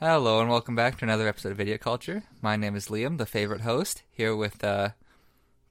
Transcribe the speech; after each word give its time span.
Hello 0.00 0.40
and 0.40 0.48
welcome 0.48 0.74
back 0.74 0.96
to 0.96 1.04
another 1.04 1.28
episode 1.28 1.52
of 1.52 1.58
Video 1.58 1.76
Culture. 1.76 2.22
My 2.40 2.56
name 2.56 2.74
is 2.74 2.86
Liam, 2.88 3.18
the 3.18 3.26
favorite 3.26 3.60
host, 3.60 4.02
here 4.10 4.34
with 4.34 4.64
uh, 4.64 4.92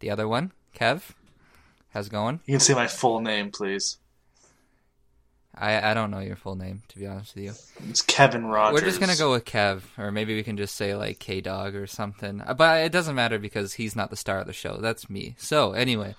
the 0.02 0.12
other 0.12 0.28
one, 0.28 0.52
Kev. 0.76 1.14
How's 1.96 2.06
it 2.08 2.12
going? 2.12 2.40
You 2.46 2.54
can 2.54 2.60
say 2.60 2.76
my 2.76 2.86
full 2.86 3.22
name, 3.22 3.50
please. 3.50 3.98
I, 5.56 5.90
I 5.90 5.94
don't 5.96 6.12
know 6.12 6.20
your 6.20 6.36
full 6.36 6.56
name, 6.56 6.84
to 6.90 7.00
be 7.00 7.08
honest 7.08 7.34
with 7.34 7.44
you. 7.44 7.54
It's 7.90 8.04
Kevin 8.04 8.46
Rogers. 8.46 8.80
We're 8.80 8.88
just 8.88 9.00
gonna 9.00 9.16
go 9.16 9.32
with 9.32 9.46
Kev, 9.46 9.82
or 9.98 10.12
maybe 10.12 10.36
we 10.36 10.44
can 10.44 10.58
just 10.58 10.76
say 10.76 10.94
like 10.94 11.18
K 11.18 11.42
Dog 11.42 11.74
or 11.74 11.88
something. 11.88 12.42
Uh, 12.42 12.54
But 12.54 12.84
it 12.84 12.92
doesn't 12.92 13.16
matter 13.16 13.40
because 13.40 13.74
he's 13.74 13.96
not 13.96 14.12
the 14.12 14.16
star 14.16 14.38
of 14.38 14.46
the 14.46 14.54
show. 14.54 14.78
That's 14.78 15.10
me. 15.10 15.38
So 15.40 15.74
anyway, 15.74 16.14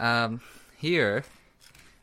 um, 0.00 0.40
here 0.76 1.22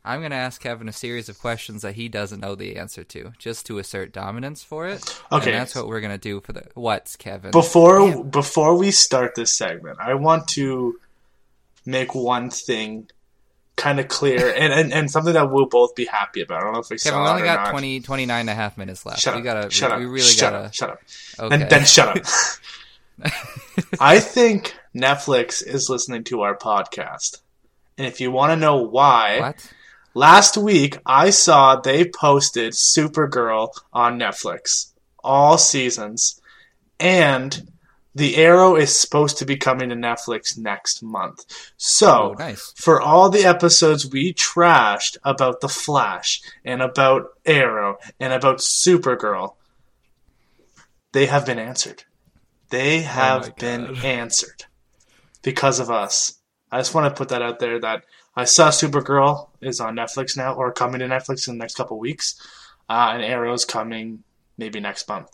I'm 0.03 0.21
gonna 0.21 0.35
ask 0.35 0.61
Kevin 0.61 0.89
a 0.89 0.93
series 0.93 1.29
of 1.29 1.39
questions 1.39 1.83
that 1.83 1.93
he 1.93 2.09
doesn't 2.09 2.39
know 2.39 2.55
the 2.55 2.77
answer 2.77 3.03
to, 3.03 3.33
just 3.37 3.65
to 3.67 3.77
assert 3.77 4.11
dominance 4.11 4.63
for 4.63 4.87
it. 4.87 5.21
Okay. 5.31 5.51
and 5.51 5.59
that's 5.59 5.75
what 5.75 5.87
we're 5.87 6.01
gonna 6.01 6.17
do 6.17 6.39
for 6.41 6.53
the 6.53 6.63
what's 6.73 7.15
Kevin. 7.15 7.51
Before 7.51 8.23
before 8.23 8.75
we 8.77 8.91
start 8.91 9.35
this 9.35 9.51
segment, 9.51 9.99
I 10.01 10.15
want 10.15 10.47
to 10.49 10.99
make 11.85 12.15
one 12.15 12.49
thing 12.49 13.09
kind 13.75 13.99
of 13.99 14.07
clear 14.07 14.53
and, 14.57 14.73
and, 14.73 14.93
and 14.93 15.09
something 15.11 15.33
that 15.33 15.51
we'll 15.51 15.65
both 15.67 15.93
be 15.95 16.05
happy 16.05 16.41
about. 16.41 16.61
I 16.61 16.63
don't 16.65 16.73
know 16.73 16.79
if 16.79 16.89
we 16.89 16.97
Kevin, 16.97 17.17
saw 17.17 17.23
we 17.23 17.29
only 17.29 17.43
got 17.43 17.65
not. 17.65 17.71
20, 17.71 17.99
29 18.01 18.39
and 18.39 18.49
a 18.49 18.53
half 18.53 18.77
minutes 18.77 19.05
left. 19.05 19.19
Shut 19.19 19.35
we 19.35 19.39
up. 19.41 19.43
gotta, 19.43 19.69
shut 19.69 19.91
we, 19.91 19.93
up. 19.95 19.99
we 19.99 20.05
really 20.05 20.21
shut 20.21 20.51
gotta. 20.51 20.65
Up, 20.65 20.73
shut 20.73 20.89
up. 20.89 20.99
Okay. 21.39 21.57
Then, 21.57 21.67
then 21.69 21.85
shut 21.85 22.17
up. 22.17 22.25
I 23.99 24.19
think 24.19 24.75
Netflix 24.95 25.65
is 25.65 25.89
listening 25.89 26.23
to 26.25 26.41
our 26.41 26.57
podcast. 26.57 27.39
And 27.97 28.07
if 28.07 28.19
you 28.19 28.31
want 28.31 28.51
to 28.51 28.55
know 28.55 28.77
why, 28.77 29.39
What? 29.39 29.73
Last 30.13 30.57
week 30.57 30.97
I 31.05 31.29
saw 31.29 31.75
they 31.75 32.05
posted 32.05 32.73
Supergirl 32.73 33.69
on 33.93 34.19
Netflix, 34.19 34.91
all 35.23 35.57
seasons, 35.57 36.39
and 36.99 37.67
The 38.13 38.35
Arrow 38.37 38.75
is 38.75 38.97
supposed 38.97 39.37
to 39.37 39.45
be 39.45 39.55
coming 39.55 39.89
to 39.89 39.95
Netflix 39.95 40.57
next 40.57 41.01
month. 41.01 41.45
So, 41.77 42.31
Oh, 42.31 42.35
nice. 42.37 42.73
for 42.75 43.01
all 43.01 43.29
the 43.29 43.45
episodes 43.45 44.09
we 44.11 44.33
trashed 44.33 45.17
about 45.23 45.61
The 45.61 45.69
Flash 45.69 46.41
and 46.65 46.81
about 46.81 47.27
Arrow 47.45 47.97
and 48.19 48.33
about 48.33 48.57
Supergirl, 48.57 49.55
they 51.13 51.25
have 51.25 51.45
been 51.45 51.59
answered. 51.59 52.03
They 52.69 52.99
oh 52.99 53.03
have 53.03 53.49
Oh 53.49 53.53
been 53.59 53.95
answered 53.97 54.65
because 55.41 55.79
of 55.79 55.89
us. 55.89 56.35
I 56.71 56.79
just 56.79 56.93
want 56.93 57.13
to 57.13 57.17
put 57.17 57.29
that 57.29 57.41
out 57.41 57.59
there 57.59 57.79
that 57.81 58.03
I 58.35 58.45
saw 58.45 58.69
Supergirl 58.69 59.49
is 59.61 59.79
on 59.79 59.95
Netflix 59.95 60.37
now 60.37 60.53
or 60.53 60.71
coming 60.71 60.99
to 60.99 61.07
Netflix 61.07 61.47
in 61.47 61.55
the 61.55 61.59
next 61.59 61.75
couple 61.75 61.99
weeks, 61.99 62.35
uh, 62.89 63.11
and 63.13 63.23
Arrow's 63.23 63.65
coming 63.65 64.23
maybe 64.57 64.79
next 64.79 65.07
month. 65.07 65.29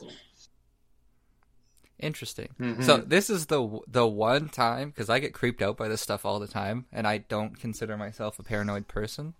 Interesting. 1.99 2.49
Mhm. 2.59 2.83
So 2.83 2.97
this 2.97 3.29
is 3.29 3.47
the 3.47 3.79
the 3.87 4.05
one 4.07 4.49
time 4.49 4.89
because 4.89 5.09
I 5.09 5.17
get 5.17 5.33
creeped 5.33 5.63
out 5.63 5.77
by 5.77 5.87
this 5.87 6.01
stuff 6.01 6.25
all 6.25 6.39
the 6.39 6.47
time, 6.47 6.85
and 6.91 7.07
I 7.07 7.19
don't 7.19 7.59
consider 7.59 7.97
myself 7.97 8.37
a 8.37 8.43
paranoid 8.43 8.87
person. 8.87 9.33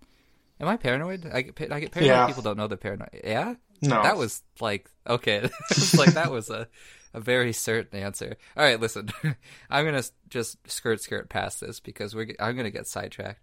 Am 0.60 0.66
I 0.66 0.76
paranoid? 0.76 1.30
I 1.32 1.42
get 1.42 1.72
I 1.72 1.78
get 1.78 1.92
paranoid. 1.92 2.10
Yeah. 2.16 2.26
People 2.26 2.42
don't 2.42 2.56
know 2.56 2.66
they're 2.66 2.76
paranoid. 2.76 3.10
Yeah. 3.22 3.54
No, 3.80 4.02
That 4.02 4.16
was 4.16 4.42
like 4.60 4.90
okay. 5.06 5.48
it's 5.70 5.96
like 5.96 6.14
that 6.14 6.32
was 6.32 6.50
a 6.50 6.66
a 7.14 7.20
very 7.20 7.52
certain 7.52 7.98
answer. 7.98 8.36
All 8.56 8.64
right, 8.64 8.80
listen. 8.80 9.10
I'm 9.70 9.84
gonna 9.84 10.02
just 10.28 10.58
skirt 10.70 11.00
skirt 11.00 11.28
past 11.28 11.60
this 11.60 11.80
because 11.80 12.14
we're 12.14 12.34
I'm 12.40 12.56
gonna 12.56 12.70
get 12.70 12.86
sidetracked. 12.86 13.40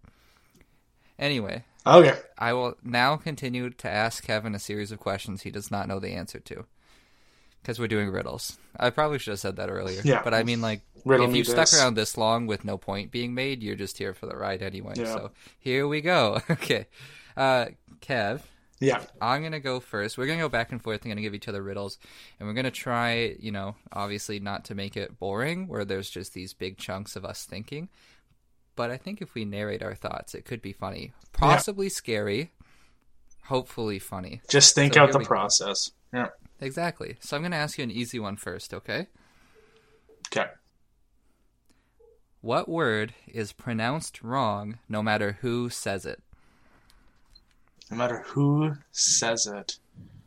Anyway, 1.18 1.64
okay. 1.86 2.18
I 2.36 2.52
will 2.52 2.74
now 2.82 3.16
continue 3.16 3.70
to 3.70 3.88
ask 3.88 4.22
Kevin 4.24 4.54
a 4.54 4.58
series 4.58 4.92
of 4.92 5.00
questions 5.00 5.42
he 5.42 5.50
does 5.50 5.70
not 5.70 5.88
know 5.88 5.98
the 5.98 6.10
answer 6.10 6.40
to. 6.40 6.66
Because 7.62 7.80
we're 7.80 7.88
doing 7.88 8.10
riddles. 8.10 8.58
I 8.78 8.90
probably 8.90 9.18
should 9.18 9.32
have 9.32 9.40
said 9.40 9.56
that 9.56 9.70
earlier. 9.70 10.00
Yeah. 10.04 10.20
But 10.22 10.34
I 10.34 10.44
mean, 10.44 10.60
like, 10.60 10.82
Riddle 11.04 11.28
if 11.28 11.34
you've 11.34 11.48
stuck 11.48 11.68
this. 11.68 11.80
around 11.80 11.94
this 11.94 12.16
long 12.16 12.46
with 12.46 12.64
no 12.64 12.78
point 12.78 13.10
being 13.10 13.34
made, 13.34 13.60
you're 13.60 13.74
just 13.74 13.98
here 13.98 14.14
for 14.14 14.26
the 14.26 14.36
ride 14.36 14.62
anyway. 14.62 14.92
Yeah. 14.96 15.06
So 15.06 15.30
here 15.58 15.88
we 15.88 16.00
go. 16.00 16.40
okay. 16.50 16.86
Uh, 17.36 17.66
Kev, 18.00 18.42
Yeah. 18.78 19.02
I'm 19.20 19.40
going 19.40 19.52
to 19.52 19.60
go 19.60 19.80
first. 19.80 20.18
We're 20.18 20.26
going 20.26 20.38
to 20.38 20.44
go 20.44 20.48
back 20.50 20.70
and 20.72 20.82
forth. 20.82 21.00
I'm 21.04 21.08
going 21.08 21.16
to 21.16 21.22
give 21.22 21.34
each 21.34 21.48
other 21.48 21.62
riddles. 21.62 21.98
And 22.38 22.46
we're 22.46 22.54
going 22.54 22.64
to 22.64 22.70
try, 22.70 23.34
you 23.38 23.50
know, 23.50 23.74
obviously 23.92 24.38
not 24.38 24.66
to 24.66 24.74
make 24.74 24.96
it 24.96 25.18
boring, 25.18 25.66
where 25.68 25.84
there's 25.84 26.10
just 26.10 26.34
these 26.34 26.52
big 26.52 26.76
chunks 26.78 27.16
of 27.16 27.24
us 27.24 27.44
thinking. 27.44 27.88
But 28.74 28.90
I 28.90 28.98
think 28.98 29.22
if 29.22 29.34
we 29.34 29.46
narrate 29.46 29.82
our 29.82 29.94
thoughts, 29.94 30.34
it 30.34 30.44
could 30.44 30.60
be 30.60 30.72
funny. 30.72 31.12
Possibly 31.32 31.88
scary. 31.88 32.52
Hopefully 33.44 33.98
funny. 33.98 34.42
Just 34.50 34.74
think 34.74 34.94
So 34.94 35.02
out 35.02 35.12
the 35.12 35.20
go. 35.20 35.24
process. 35.24 35.92
Yeah. 36.12 36.28
Exactly. 36.60 37.16
So 37.20 37.36
I'm 37.36 37.42
going 37.42 37.52
to 37.52 37.58
ask 37.58 37.78
you 37.78 37.84
an 37.84 37.90
easy 37.90 38.18
one 38.18 38.36
first, 38.36 38.74
okay? 38.74 39.06
Okay. 40.28 40.50
What 42.40 42.68
word 42.68 43.14
is 43.26 43.52
pronounced 43.52 44.22
wrong 44.22 44.78
no 44.88 45.02
matter 45.02 45.38
who 45.40 45.70
says 45.70 46.04
it? 46.04 46.22
No 47.90 47.96
matter 47.96 48.22
who 48.26 48.74
says 48.92 49.46
it, 49.46 49.78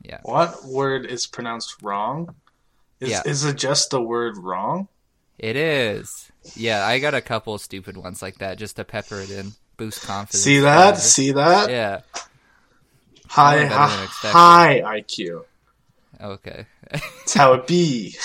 Yeah. 0.03 0.19
what 0.23 0.63
word 0.65 1.05
is 1.05 1.27
pronounced 1.27 1.81
wrong? 1.81 2.35
Is, 2.99 3.09
Yeah. 3.09 3.21
is 3.25 3.43
it 3.45 3.57
just 3.57 3.89
the 3.91 4.01
word 4.01 4.37
wrong? 4.37 4.87
It 5.37 5.55
is. 5.55 6.31
Yeah, 6.55 6.85
I 6.85 6.99
got 6.99 7.13
a 7.13 7.21
couple 7.21 7.57
stupid 7.57 7.95
ones 7.97 8.21
like 8.21 8.37
that 8.39 8.57
just 8.57 8.75
to 8.77 8.83
pepper 8.85 9.19
it 9.19 9.29
in, 9.29 9.53
boost 9.77 10.01
confidence. 10.05 10.43
See 10.43 10.59
that? 10.59 10.97
See 10.97 11.31
that? 11.31 11.69
Yeah. 11.69 12.01
High, 13.27 13.63
better 13.67 14.07
high, 14.31 14.81
IQ. 14.81 15.43
Okay. 16.19 16.65
That's 16.91 17.33
how 17.33 17.53
it 17.53 17.67
be. 17.67 18.15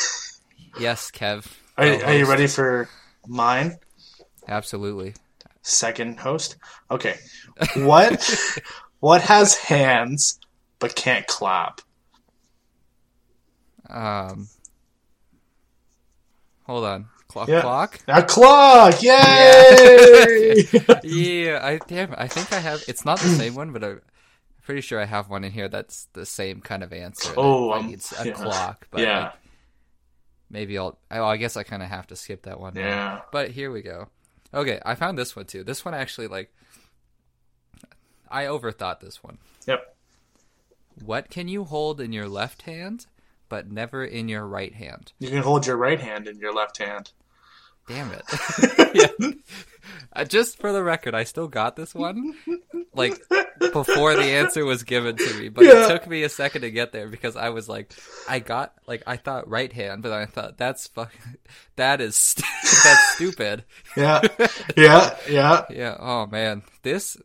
yes, 0.81 1.11
Kev. 1.11 1.47
Are, 1.77 1.87
are 1.87 2.15
you 2.15 2.25
ready 2.27 2.47
for 2.47 2.89
mine? 3.27 3.79
Absolutely. 4.49 5.15
Second 5.63 6.19
host. 6.21 6.57
Okay. 6.91 7.17
What? 7.77 8.61
what 9.05 9.21
has 9.21 9.55
hands 9.55 10.41
but 10.79 10.95
can't 10.95 11.27
clap? 11.27 11.83
Um. 13.91 14.49
Hold 16.65 16.85
on. 16.85 17.07
Clock. 17.29 17.49
Yeah. 17.49 17.61
Clock. 17.61 18.01
A 18.09 18.23
clock! 18.23 19.03
Yay! 19.03 20.65
yeah. 21.03 21.61
I 21.63 21.79
damn. 21.87 22.15
I 22.17 22.29
think 22.29 22.51
I 22.53 22.61
have. 22.61 22.83
It's 22.89 23.05
not 23.05 23.19
the 23.21 23.29
same 23.29 23.55
one, 23.55 23.73
but 23.73 23.85
I'm 23.85 24.01
Pretty 24.63 24.81
sure 24.81 24.99
I 24.99 25.05
have 25.05 25.29
one 25.29 25.45
in 25.45 25.53
here 25.53 25.69
that's 25.69 26.09
the 26.15 26.25
same 26.25 26.63
kind 26.63 26.83
of 26.83 26.91
answer. 26.91 27.35
Oh, 27.37 27.67
like, 27.67 27.85
um, 27.85 27.93
it's 27.93 28.19
a 28.19 28.29
yeah. 28.29 28.33
clock. 28.33 28.89
But 28.91 29.03
Yeah. 29.03 29.21
like, 29.25 29.33
maybe 30.49 30.79
I'll. 30.79 30.99
Oh, 31.11 31.27
I 31.27 31.37
guess 31.37 31.59
I 31.59 31.63
kind 31.63 31.83
of 31.83 31.91
have 31.91 32.07
to 32.07 32.17
skip 32.17 32.45
that 32.45 32.59
one. 32.59 32.75
Yeah. 32.75 33.21
But 33.31 33.51
here 33.51 33.71
we 33.71 33.83
go. 33.83 34.09
Okay, 34.55 34.81
I 34.87 34.95
found 34.95 35.19
this 35.19 35.37
one 35.37 35.45
too. 35.45 35.63
This 35.63 35.85
one 35.85 35.93
actually 35.93 36.29
like. 36.29 36.51
I 38.31 38.45
overthought 38.45 39.01
this 39.01 39.23
one. 39.23 39.39
Yep. 39.67 39.95
What 41.05 41.31
can 41.31 41.49
you 41.49 41.65
hold 41.65 42.01
in 42.01 42.13
your 42.13 42.29
left 42.29 42.63
hand, 42.63 43.07
but 43.49 43.71
never 43.71 44.05
in 44.05 44.29
your 44.29 44.47
right 44.47 44.75
hand? 44.75 45.13
You 45.19 45.29
can 45.31 45.43
hold 45.43 45.67
your 45.67 45.77
right 45.77 46.01
hand 46.01 46.29
in 46.29 46.39
your 46.39 46.53
left 46.55 46.79
hand. 46.79 47.13
Damn 47.89 48.13
it. 48.13 48.25
yeah. 48.95 49.29
Uh, 50.17 50.25
Just 50.25 50.59
for 50.59 50.73
the 50.73 50.83
record, 50.83 51.15
I 51.15 51.25
still 51.25 51.49
got 51.49 51.77
this 51.77 51.95
one. 51.95 52.35
Like 52.95 53.21
before 53.59 54.15
the 54.15 54.23
answer 54.23 54.65
was 54.65 54.83
given 54.85 55.17
to 55.17 55.35
me, 55.35 55.49
but 55.51 55.65
Yeah. 55.65 55.85
it 55.85 55.89
took 55.89 56.07
me 56.07 56.23
a 56.23 56.29
second 56.29 56.63
to 56.63 56.71
get 56.71 56.93
there 56.93 57.09
because 57.09 57.37
I 57.37 57.51
was 57.51 57.69
like, 57.69 57.93
I 58.29 58.39
got 58.39 58.73
like 58.87 59.03
I 59.07 59.17
thought 59.19 59.49
right 59.49 59.71
hand, 59.73 60.03
but 60.03 60.13
I 60.13 60.25
thought 60.27 60.57
that's 60.57 60.87
fuck, 60.87 61.13
that 61.77 62.01
is 62.01 62.17
st- 62.17 62.47
that's 62.85 63.15
stupid. 63.17 63.65
Yeah. 63.97 64.23
yeah. 64.77 65.17
Yeah. 65.29 65.65
Yeah. 65.69 65.97
Oh 65.99 66.27
man, 66.27 66.63
this 66.83 67.17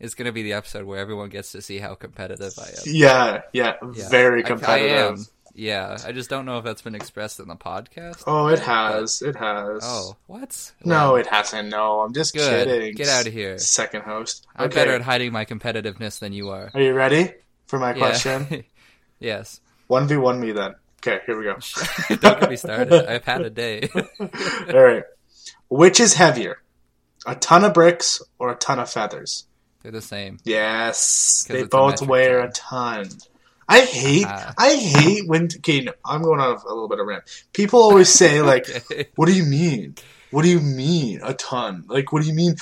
is 0.00 0.14
gonna 0.14 0.32
be 0.32 0.42
the 0.42 0.52
episode 0.54 0.84
where 0.84 0.98
everyone 0.98 1.28
gets 1.28 1.52
to 1.52 1.62
see 1.62 1.78
how 1.78 1.94
competitive 1.94 2.52
I 2.58 2.68
am. 2.68 2.74
Yeah. 2.86 3.42
Yeah. 3.52 3.74
Yeah. 3.94 4.08
Very 4.08 4.42
competitive. 4.42 4.96
I, 4.96 5.12
am. 5.12 5.26
Yeah, 5.56 5.96
I 6.04 6.10
just 6.10 6.28
don't 6.28 6.46
know 6.46 6.58
if 6.58 6.64
that's 6.64 6.82
been 6.82 6.96
expressed 6.96 7.38
in 7.38 7.46
the 7.46 7.54
podcast. 7.54 8.24
Oh, 8.26 8.48
it 8.48 8.58
has. 8.58 9.22
It 9.22 9.36
has. 9.36 9.82
Oh, 9.84 10.16
what? 10.26 10.72
No, 10.84 11.14
it 11.14 11.28
hasn't. 11.28 11.68
No, 11.68 12.00
I'm 12.00 12.12
just 12.12 12.34
Good. 12.34 12.66
kidding. 12.66 12.94
Get 12.96 13.06
outta 13.06 13.30
here. 13.30 13.56
Second 13.58 14.02
host. 14.02 14.48
I'm 14.56 14.66
Okay. 14.66 14.74
better 14.74 14.90
at 14.94 15.02
hiding 15.02 15.30
my 15.32 15.44
competitiveness 15.44 16.18
than 16.18 16.32
you 16.32 16.50
are. 16.50 16.72
Are 16.74 16.80
you 16.80 16.92
ready 16.92 17.32
for 17.66 17.78
my 17.78 17.90
Yeah. 17.90 17.98
question? 17.98 18.64
yes. 19.20 19.60
1v1 19.88 20.40
me 20.40 20.50
then. 20.50 20.74
Okay, 21.06 21.20
here 21.24 21.38
we 21.38 21.44
go. 21.44 21.54
Don't 22.16 22.40
get 22.40 22.50
me 22.50 22.56
started. 22.56 23.06
I've 23.08 23.24
had 23.24 23.42
a 23.42 23.50
day. 23.50 23.88
All 24.18 24.80
right. 24.82 25.04
Which 25.68 26.00
is 26.00 26.14
heavier? 26.14 26.62
A 27.26 27.36
ton 27.36 27.64
of 27.64 27.74
bricks 27.74 28.20
or 28.40 28.50
a 28.50 28.56
ton 28.56 28.80
of 28.80 28.90
feathers? 28.90 29.46
They're 29.84 29.92
the 29.92 30.00
same. 30.00 30.38
Yes, 30.44 31.44
They 31.46 31.60
a 31.60 31.66
both 31.66 32.00
metric 32.00 32.10
weigh 32.10 32.32
a 32.32 32.48
ton. 32.50 33.06
I 33.68 33.82
hate 33.82 34.24
Ah. 34.26 34.54
I 34.58 34.74
hate 34.76 35.28
when 35.28 35.44
okay, 35.58 35.82
no, 35.82 35.92
I'm 36.04 36.22
going 36.22 36.40
on 36.40 36.56
a 36.56 36.68
little 36.68 36.88
bit 36.88 37.00
of 37.00 37.06
rant. 37.06 37.24
People 37.52 37.80
always 37.80 38.08
say 38.08 38.40
like 38.52 38.64
Okay. 38.90 39.08
what 39.14 39.26
do 39.26 39.34
you 39.34 39.44
mean? 39.44 39.94
What 40.30 40.42
do 40.42 40.48
you 40.48 40.60
mean 40.60 41.20
a 41.22 41.34
ton? 41.34 41.84
Like 41.86 42.12
what 42.12 42.22
do 42.22 42.28
you 42.28 42.34
mean 42.34 42.56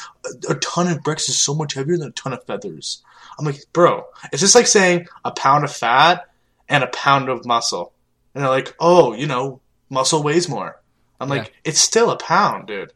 a, 0.48 0.52
a 0.52 0.54
ton 0.56 0.88
of 0.88 1.04
bricks 1.04 1.28
is 1.28 1.40
so 1.40 1.54
much 1.54 1.74
heavier 1.74 1.96
than 1.96 2.08
a 2.08 2.12
ton 2.12 2.32
of 2.32 2.44
feathers? 2.44 3.02
I'm 3.38 3.44
like, 3.46 3.60
bro, 3.72 4.04
it's 4.32 4.42
just 4.42 4.56
like 4.56 4.66
saying 4.66 5.06
a 5.24 5.30
pound 5.30 5.62
of 5.64 5.72
fat 5.72 6.28
and 6.68 6.82
a 6.82 6.88
pound 6.88 7.28
of 7.28 7.46
muscle. 7.46 7.92
And 8.34 8.42
they're 8.42 8.50
like, 8.50 8.74
oh, 8.80 9.12
you 9.14 9.28
know, 9.28 9.60
muscle 9.90 10.24
weighs 10.24 10.48
more. 10.48 10.80
I'm 11.20 11.28
like, 11.28 11.52
it's 11.64 11.78
still 11.80 12.10
a 12.10 12.16
pound, 12.16 12.66
dude. 12.66 12.92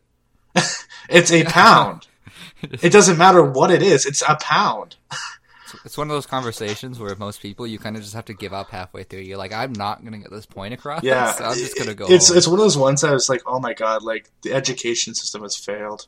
it's 1.09 1.31
a 1.31 1.45
pound. 1.45 2.09
It 2.83 2.93
doesn't 2.93 3.19
matter 3.19 3.43
what 3.43 3.71
it 3.71 3.83
is, 3.83 4.07
it's 4.07 4.23
a 4.23 4.37
pound. 4.41 4.97
It's 5.85 5.99
one 5.99 6.09
of 6.09 6.15
those 6.15 6.27
conversations 6.27 6.99
where 6.99 7.15
most 7.17 7.43
people 7.43 7.67
you 7.67 7.79
kind 7.79 7.97
of 7.97 8.03
just 8.03 8.15
have 8.15 8.25
to 8.27 8.35
give 8.35 8.53
up 8.53 8.71
halfway 8.71 9.03
through. 9.03 9.21
You're 9.21 9.37
like, 9.37 9.53
I'm 9.53 9.73
not 9.73 10.05
gonna 10.05 10.19
get 10.19 10.31
this 10.31 10.47
point 10.47 10.73
across. 10.73 11.03
Yeah, 11.03 11.33
so 11.35 11.45
I'm 11.45 11.55
just 11.59 11.77
gonna 11.77 11.95
go. 11.95 12.07
It's 12.09 12.29
home. 12.29 12.37
it's 12.39 12.47
one 12.47 12.59
of 12.61 12.65
those 12.65 12.79
ones 12.79 13.01
that 13.03 13.13
was 13.13 13.29
like, 13.29 13.43
oh 13.47 13.59
my 13.59 13.75
god, 13.75 14.03
like 14.03 14.31
the 14.43 14.53
education 14.55 15.15
system 15.15 15.43
has 15.43 15.57
failed. 15.57 16.07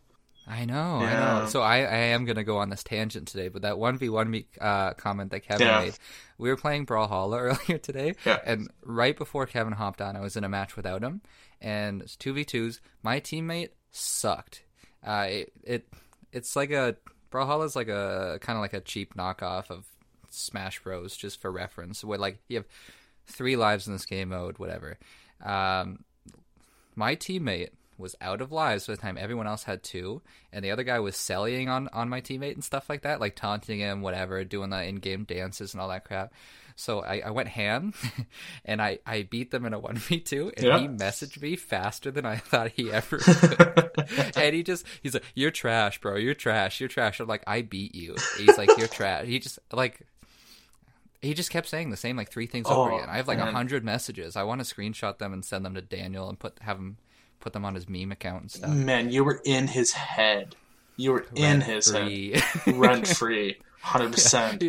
I 0.50 0.64
know, 0.64 0.96
I 1.02 1.12
know. 1.40 1.46
So 1.48 1.60
I, 1.60 1.78
I 1.78 1.96
am 2.14 2.24
gonna 2.24 2.44
go 2.44 2.56
on 2.58 2.70
this 2.70 2.82
tangent 2.84 3.28
today, 3.28 3.48
but 3.48 3.62
that 3.62 3.78
one 3.78 3.98
v 3.98 4.08
one 4.08 4.44
uh, 4.60 4.94
comment 4.94 5.30
that 5.32 5.40
Kevin 5.40 5.66
Yeah. 5.66 5.80
made, 5.80 5.94
we 6.38 6.48
were 6.48 6.56
playing 6.56 6.86
Brawlhalla 6.86 7.38
earlier 7.68 7.78
today, 7.78 8.14
Yeah. 8.24 8.38
and 8.44 8.70
right 8.82 9.16
before 9.16 9.44
Kevin 9.46 9.74
hopped 9.74 10.00
on, 10.00 10.16
I 10.16 10.20
was 10.20 10.36
in 10.36 10.44
a 10.44 10.48
match 10.48 10.76
without 10.76 11.02
him, 11.02 11.20
and 11.60 12.00
it's 12.00 12.16
two 12.16 12.32
v 12.32 12.44
twos. 12.44 12.80
My 13.02 13.20
teammate 13.20 13.70
sucked. 13.90 14.62
Uh, 15.06 15.26
it, 15.28 15.52
it 15.64 15.88
it's 16.32 16.56
like 16.56 16.70
a 16.70 16.96
Brawlhalla 17.30 17.66
is 17.66 17.76
like 17.76 17.88
a 17.88 18.38
kind 18.40 18.56
of 18.56 18.62
like 18.62 18.74
a 18.74 18.80
cheap 18.80 19.14
knockoff 19.14 19.70
of 19.70 19.86
Smash 20.30 20.82
Bros. 20.82 21.16
Just 21.16 21.40
for 21.40 21.50
reference, 21.50 22.04
where 22.04 22.18
like 22.18 22.38
you 22.48 22.56
have 22.56 22.66
three 23.26 23.56
lives 23.56 23.86
in 23.86 23.92
this 23.92 24.06
game 24.06 24.30
mode, 24.30 24.58
whatever. 24.58 24.98
Um, 25.44 26.04
my 26.94 27.14
teammate 27.16 27.70
was 27.98 28.14
out 28.20 28.40
of 28.40 28.52
lives 28.52 28.86
by 28.86 28.94
the 28.94 29.00
time 29.00 29.18
everyone 29.18 29.46
else 29.46 29.64
had 29.64 29.82
two, 29.82 30.22
and 30.52 30.64
the 30.64 30.70
other 30.70 30.84
guy 30.84 31.00
was 31.00 31.16
selling 31.16 31.68
on 31.68 31.88
on 31.92 32.08
my 32.08 32.20
teammate 32.20 32.54
and 32.54 32.64
stuff 32.64 32.88
like 32.88 33.02
that, 33.02 33.20
like 33.20 33.34
taunting 33.36 33.80
him, 33.80 34.02
whatever, 34.02 34.44
doing 34.44 34.70
the 34.70 34.82
in-game 34.84 35.24
dances 35.24 35.74
and 35.74 35.80
all 35.80 35.88
that 35.88 36.04
crap. 36.04 36.32
So 36.80 37.00
I, 37.00 37.22
I 37.26 37.30
went 37.32 37.48
ham, 37.48 37.92
and 38.64 38.80
I, 38.80 39.00
I 39.04 39.22
beat 39.22 39.50
them 39.50 39.64
in 39.66 39.72
a 39.74 39.80
one 39.80 39.96
v 39.96 40.20
two, 40.20 40.52
and 40.56 40.64
Yeah. 40.64 40.78
he 40.78 40.86
messaged 40.86 41.42
me 41.42 41.56
faster 41.56 42.12
than 42.12 42.24
I 42.24 42.36
thought 42.50 42.70
he 42.70 42.92
ever 42.92 43.18
could. 43.18 44.32
and 44.36 44.54
he 44.54 44.62
just 44.62 44.86
he's 45.02 45.14
like, 45.14 45.24
"You're 45.34 45.50
trash, 45.50 46.00
bro. 46.00 46.14
You're 46.14 46.34
trash. 46.34 46.78
You're 46.78 46.88
trash." 46.88 47.18
I'm 47.18 47.26
like, 47.26 47.42
"I 47.48 47.62
beat 47.62 47.96
you." 47.96 48.14
He's 48.36 48.56
like, 48.56 48.70
"You're 48.78 48.86
trash." 48.86 49.26
He 49.26 49.40
just 49.40 49.58
like. 49.72 50.00
He 51.20 51.34
just 51.34 51.50
kept 51.50 51.66
saying 51.66 51.90
the 51.90 51.96
same 51.96 52.16
like 52.16 52.30
three 52.30 52.46
things 52.46 52.68
over 52.68 52.92
Oh, 52.92 52.96
again. 52.96 53.08
I 53.10 53.16
have 53.16 53.26
like 53.26 53.38
a 53.40 53.50
hundred 53.50 53.82
messages. 53.84 54.36
I 54.36 54.44
want 54.44 54.64
to 54.64 54.74
screenshot 54.74 55.18
them 55.18 55.32
and 55.32 55.44
send 55.44 55.64
them 55.64 55.74
to 55.74 55.80
Daniel 55.82 56.28
and 56.28 56.38
put 56.38 56.56
have 56.60 56.76
him 56.78 56.96
put 57.40 57.52
them 57.52 57.64
on 57.64 57.74
his 57.74 57.88
meme 57.88 58.12
account 58.12 58.42
and 58.42 58.50
stuff. 58.52 58.70
Man, 58.70 59.10
you 59.10 59.24
were 59.24 59.40
in 59.44 59.66
his 59.66 59.90
head. 59.94 60.54
You 60.96 61.10
were 61.10 61.26
in 61.34 61.60
his 61.60 61.90
Free. 61.90 62.34
head, 62.38 62.76
rent 62.76 63.08
free, 63.08 63.56
hundred 63.82 64.12
percent. 64.12 64.62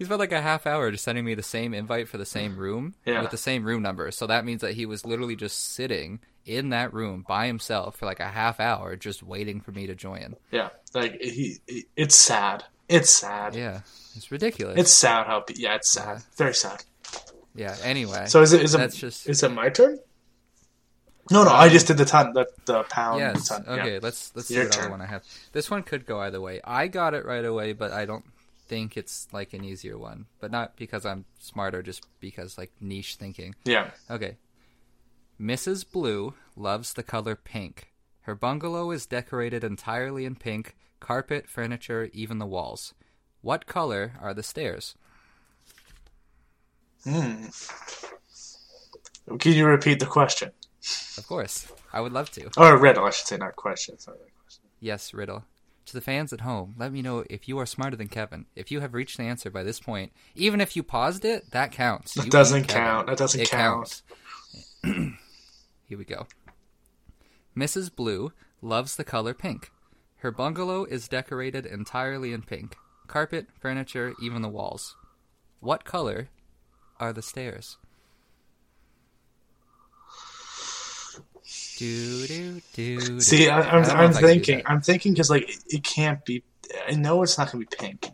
He- 0.00 0.04
spent 0.06 0.18
like 0.18 0.32
a 0.32 0.40
half 0.42 0.66
hour 0.66 0.90
just 0.90 1.04
sending 1.04 1.24
me 1.24 1.34
the 1.34 1.42
same 1.44 1.72
invite 1.74 2.08
for 2.08 2.18
the 2.18 2.26
same 2.26 2.56
room 2.56 2.94
Yeah. 3.06 3.22
with 3.22 3.30
the 3.30 3.36
same 3.36 3.62
room 3.64 3.82
number. 3.82 4.10
So 4.10 4.26
that 4.26 4.44
means 4.44 4.62
that 4.62 4.72
he 4.74 4.84
was 4.86 5.04
literally 5.06 5.36
just 5.36 5.72
sitting 5.74 6.18
in 6.44 6.70
that 6.70 6.92
room 6.92 7.24
by 7.28 7.46
himself 7.46 7.96
for 7.96 8.06
like 8.06 8.18
a 8.18 8.28
half 8.28 8.58
hour, 8.58 8.96
just 8.96 9.22
waiting 9.22 9.60
for 9.60 9.70
me 9.72 9.86
to 9.86 9.94
join. 9.94 10.34
Yeah, 10.50 10.70
like 10.94 11.20
he, 11.20 11.58
he- 11.68 11.86
it's 11.96 12.16
sad. 12.16 12.64
It's 12.88 13.10
sad. 13.10 13.54
Yeah, 13.54 13.82
it's 14.16 14.32
ridiculous. 14.32 14.76
It's 14.78 14.92
sad 14.92 15.26
how. 15.26 15.44
Yeah, 15.54 15.76
it's 15.76 15.92
sad. 15.92 16.22
Very 16.36 16.54
sad. 16.54 16.82
yeah. 17.54 17.76
Anyway, 17.84 18.24
So 18.26 18.42
is 18.42 18.52
it 18.52 18.62
is 18.62 18.74
it 18.74 18.92
just- 18.94 19.28
is 19.28 19.42
it 19.44 19.50
my 19.52 19.68
turn? 19.68 19.98
No, 21.30 21.44
no, 21.44 21.50
I 21.50 21.66
um, 21.66 21.70
just 21.72 21.86
did 21.86 21.96
the 21.98 22.04
ton, 22.04 22.32
the 22.32 22.46
the 22.64 22.82
pound. 22.84 23.20
yes. 23.20 23.52
Okay, 23.52 23.92
yeah. 23.94 23.98
let's 24.02 24.32
let's 24.34 24.48
see 24.48 24.54
Your 24.54 24.64
what 24.64 24.78
other 24.78 24.90
one 24.90 25.00
I 25.00 25.06
have. 25.06 25.22
This 25.52 25.70
one 25.70 25.84
could 25.84 26.04
go 26.04 26.18
either 26.20 26.40
way. 26.40 26.60
I 26.64 26.88
got 26.88 27.14
it 27.14 27.24
right 27.24 27.44
away, 27.44 27.72
but 27.72 27.92
I 27.92 28.04
don't 28.06 28.24
think 28.70 28.96
it's 28.96 29.26
like 29.32 29.52
an 29.52 29.64
easier 29.64 29.98
one. 29.98 30.26
But 30.38 30.52
not 30.52 30.76
because 30.76 31.04
I'm 31.04 31.24
smarter, 31.40 31.82
just 31.82 32.06
because 32.20 32.56
like 32.56 32.70
niche 32.80 33.16
thinking. 33.16 33.56
Yeah. 33.64 33.90
Okay. 34.08 34.36
Mrs. 35.40 35.84
Blue 35.90 36.34
loves 36.54 36.92
the 36.92 37.02
color 37.02 37.34
pink. 37.34 37.92
Her 38.22 38.36
bungalow 38.36 38.92
is 38.92 39.06
decorated 39.06 39.64
entirely 39.64 40.24
in 40.24 40.36
pink, 40.36 40.76
carpet, 41.00 41.48
furniture, 41.48 42.10
even 42.12 42.38
the 42.38 42.46
walls. 42.46 42.94
What 43.42 43.66
color 43.66 44.12
are 44.20 44.34
the 44.34 44.44
stairs? 44.44 44.94
Hmm. 47.02 47.46
Can 49.38 49.52
you 49.52 49.66
repeat 49.66 49.98
the 49.98 50.06
question? 50.06 50.52
Of 51.18 51.26
course. 51.26 51.66
I 51.92 52.00
would 52.00 52.12
love 52.12 52.30
to. 52.32 52.50
Or 52.56 52.78
riddle, 52.78 53.04
I 53.04 53.10
should 53.10 53.26
say, 53.26 53.36
not 53.36 53.56
question. 53.56 53.98
Sorry. 53.98 54.18
Yes, 54.78 55.12
Riddle. 55.12 55.44
To 55.86 55.92
the 55.94 56.00
fans 56.00 56.32
at 56.32 56.42
home, 56.42 56.74
let 56.78 56.92
me 56.92 57.02
know 57.02 57.24
if 57.28 57.48
you 57.48 57.58
are 57.58 57.66
smarter 57.66 57.96
than 57.96 58.08
Kevin. 58.08 58.46
If 58.54 58.70
you 58.70 58.80
have 58.80 58.94
reached 58.94 59.16
the 59.16 59.24
answer 59.24 59.50
by 59.50 59.62
this 59.64 59.80
point, 59.80 60.12
even 60.36 60.60
if 60.60 60.76
you 60.76 60.82
paused 60.82 61.24
it, 61.24 61.50
that 61.50 61.72
counts. 61.72 62.14
That 62.14 62.26
You 62.26 62.30
doesn't 62.30 62.68
count. 62.68 63.08
That 63.08 63.18
doesn't 63.18 63.40
It 63.40 63.50
count. 63.50 64.02
counts. 64.84 64.84
Here 65.88 65.98
we 65.98 66.04
go. 66.04 66.26
Mrs. 67.56 67.94
Blue 67.94 68.32
loves 68.62 68.96
the 68.96 69.04
color 69.04 69.34
pink. 69.34 69.72
Her 70.18 70.30
bungalow 70.30 70.84
is 70.84 71.08
decorated 71.08 71.66
entirely 71.66 72.32
in 72.32 72.42
pink. 72.42 72.76
Carpet, 73.08 73.48
furniture, 73.58 74.14
even 74.22 74.42
the 74.42 74.48
walls. 74.48 74.96
What 75.58 75.84
color 75.84 76.28
are 77.00 77.12
the 77.12 77.22
stairs? 77.22 77.78
Do 81.80 82.26
do 82.26 82.60
do. 82.74 83.20
See, 83.22 83.48
I, 83.48 83.62
I'm, 83.62 83.82
know 83.82 83.88
I'm 83.88 84.10
if 84.10 84.16
I 84.16 84.20
can 84.20 84.20
do 84.20 84.26
thinking. 84.26 84.62
I'm 84.66 84.80
thinking 84.82 85.12
because 85.14 85.30
like 85.30 85.48
it, 85.48 85.64
it 85.68 85.82
can't 85.82 86.22
be. 86.26 86.42
I 86.86 86.92
know 86.92 87.22
it's 87.22 87.38
not 87.38 87.50
gonna 87.50 87.64
be 87.64 87.74
pink. 87.74 88.10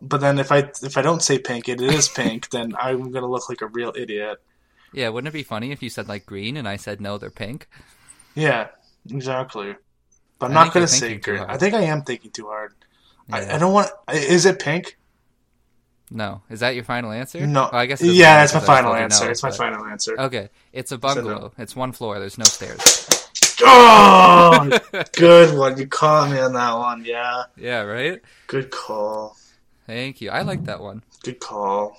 But 0.00 0.20
then 0.20 0.38
if 0.38 0.52
I 0.52 0.58
if 0.80 0.96
I 0.96 1.02
don't 1.02 1.20
say 1.20 1.40
pink, 1.40 1.68
it 1.68 1.80
is 1.80 2.08
pink. 2.08 2.50
then 2.50 2.76
I'm 2.78 3.10
gonna 3.10 3.26
look 3.26 3.48
like 3.48 3.62
a 3.62 3.66
real 3.66 3.92
idiot. 3.96 4.40
Yeah, 4.92 5.08
wouldn't 5.08 5.26
it 5.26 5.36
be 5.36 5.42
funny 5.42 5.72
if 5.72 5.82
you 5.82 5.90
said 5.90 6.06
like 6.06 6.24
green 6.24 6.56
and 6.56 6.68
I 6.68 6.76
said 6.76 7.00
no, 7.00 7.18
they're 7.18 7.30
pink? 7.30 7.68
Yeah, 8.36 8.68
exactly. 9.10 9.74
But 10.38 10.52
I'm 10.52 10.56
I 10.56 10.64
not 10.66 10.72
gonna 10.72 10.86
say 10.86 11.16
green. 11.16 11.40
I 11.40 11.56
think 11.56 11.74
I 11.74 11.82
am 11.82 12.02
thinking 12.02 12.30
too 12.30 12.46
hard. 12.46 12.74
Yeah. 13.28 13.38
I, 13.38 13.56
I 13.56 13.58
don't 13.58 13.72
want. 13.72 13.90
Is 14.12 14.46
it 14.46 14.60
pink? 14.60 14.96
No, 16.10 16.42
is 16.48 16.60
that 16.60 16.74
your 16.76 16.84
final 16.84 17.10
answer? 17.10 17.44
No. 17.46 17.62
Well, 17.72 17.80
I 17.80 17.86
guess. 17.86 18.00
yeah, 18.00 18.44
it's 18.44 18.54
my 18.54 18.60
final 18.60 18.94
answer. 18.94 19.24
no, 19.24 19.30
it's 19.30 19.42
my 19.42 19.48
but- 19.50 19.58
final 19.58 19.84
answer. 19.86 20.18
Okay, 20.20 20.50
it's 20.72 20.92
a 20.92 20.94
no. 20.94 20.98
bungalow. 20.98 21.52
It's 21.58 21.74
one 21.74 21.92
floor. 21.92 22.18
There's 22.20 22.38
no 22.38 22.44
stairs. 22.44 22.80
Oh, 23.62 24.78
good 25.12 25.56
one. 25.58 25.78
You 25.78 25.86
caught 25.86 26.30
me 26.30 26.38
on 26.38 26.52
that 26.52 26.74
one. 26.74 27.04
Yeah, 27.04 27.44
Yeah, 27.56 27.80
right. 27.82 28.20
good 28.46 28.70
call. 28.70 29.36
Thank 29.86 30.20
you. 30.20 30.30
I 30.30 30.42
like 30.42 30.64
that 30.64 30.80
one. 30.80 31.02
Good 31.22 31.40
call. 31.40 31.96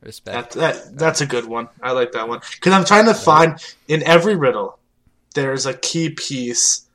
Respect. 0.00 0.52
That, 0.54 0.84
that 0.84 0.98
that's 0.98 1.20
a 1.20 1.26
good 1.26 1.44
one. 1.46 1.68
I 1.82 1.90
like 1.92 2.12
that 2.12 2.28
one 2.28 2.40
because 2.54 2.72
I'm 2.72 2.84
trying 2.84 3.06
to 3.06 3.14
find 3.14 3.58
in 3.88 4.02
every 4.04 4.36
riddle 4.36 4.78
there's 5.34 5.66
a 5.66 5.74
key 5.74 6.10
piece 6.10 6.86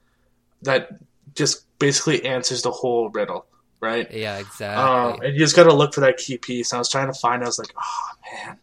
that 0.61 0.89
just 1.35 1.65
basically 1.79 2.25
answers 2.25 2.61
the 2.61 2.71
whole 2.71 3.09
riddle, 3.09 3.45
right? 3.83 4.11
yeah, 4.11 4.39
exactly. 4.39 4.83
Um, 4.83 5.21
and 5.21 5.33
you 5.33 5.39
just 5.39 5.55
got 5.55 5.63
to 5.63 5.73
look 5.73 5.93
for 5.93 6.01
that 6.01 6.17
key 6.17 6.37
piece. 6.37 6.71
And 6.71 6.77
I 6.77 6.79
was 6.79 6.89
trying 6.89 7.07
to 7.07 7.13
find. 7.13 7.43
I 7.43 7.45
was 7.45 7.59
like, 7.59 7.73
oh 7.77 8.09
man. 8.45 8.57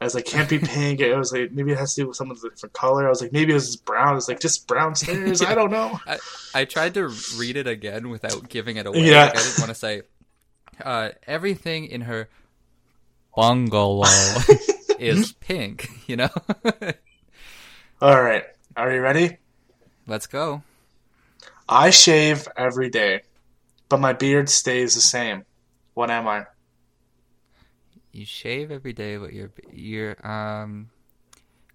I 0.00 0.04
was 0.04 0.14
like, 0.14 0.24
can't 0.24 0.48
be 0.48 0.58
pink. 0.74 1.00
It 1.00 1.16
was 1.16 1.32
like 1.32 1.52
maybe 1.52 1.72
it 1.72 1.78
has 1.78 1.94
to 1.94 2.02
do 2.02 2.08
with 2.08 2.16
someone's 2.16 2.42
different 2.42 2.72
color. 2.72 3.06
I 3.06 3.08
was 3.08 3.22
like, 3.22 3.32
maybe 3.32 3.52
it 3.52 3.54
was 3.54 3.76
brown. 3.76 4.08
I 4.08 4.14
was 4.14 4.28
like, 4.28 4.40
just 4.40 4.66
brown 4.66 4.94
stairs. 4.94 5.42
I 5.42 5.54
don't 5.54 5.70
know. 5.70 6.00
I, 6.06 6.18
I 6.54 6.64
tried 6.64 6.94
to 6.94 7.08
read 7.36 7.56
it 7.56 7.66
again 7.66 8.08
without 8.08 8.48
giving 8.48 8.76
it 8.76 8.86
away. 8.86 9.00
Yeah. 9.00 9.26
Like, 9.26 9.36
I 9.36 9.42
didn't 9.42 9.58
want 9.58 9.68
to 9.68 9.74
say 9.74 10.02
uh, 10.82 11.10
everything 11.26 11.86
in 11.86 12.02
her 12.02 12.28
bungalow 13.36 14.06
is 14.98 15.32
pink. 15.32 15.88
You 16.06 16.16
know. 16.16 16.30
All 18.00 18.20
right, 18.20 18.44
are 18.76 18.92
you 18.92 19.00
ready? 19.00 19.38
Let's 20.06 20.26
go. 20.26 20.62
I 21.68 21.90
shave 21.90 22.48
every 22.56 22.90
day, 22.90 23.22
but 23.92 24.00
my 24.00 24.14
beard 24.14 24.48
stays 24.48 24.94
the 24.94 25.02
same. 25.02 25.44
What 25.92 26.10
am 26.10 26.26
I? 26.26 26.46
You 28.10 28.24
shave 28.24 28.70
every 28.70 28.94
day, 28.94 29.18
but 29.18 29.34
you're 29.34 29.50
you're 29.70 30.26
um 30.26 30.88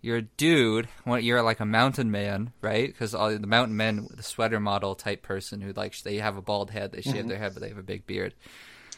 you're 0.01 0.17
a 0.17 0.21
dude. 0.23 0.87
Well, 1.05 1.19
you're 1.19 1.43
like 1.43 1.59
a 1.59 1.65
mountain 1.65 2.09
man, 2.09 2.53
right? 2.61 2.87
Because 2.87 3.13
all 3.13 3.29
the 3.37 3.45
mountain 3.45 3.77
men, 3.77 4.07
the 4.15 4.23
sweater 4.23 4.59
model 4.59 4.95
type 4.95 5.21
person 5.21 5.61
who 5.61 5.73
like 5.73 5.95
they 6.01 6.17
have 6.17 6.37
a 6.37 6.41
bald 6.41 6.71
head, 6.71 6.91
they 6.91 7.01
shave 7.01 7.25
Mm-hmm. 7.25 7.27
their 7.27 7.37
head, 7.37 7.53
but 7.53 7.61
they 7.61 7.69
have 7.69 7.77
a 7.77 7.83
big 7.83 8.07
beard. 8.07 8.33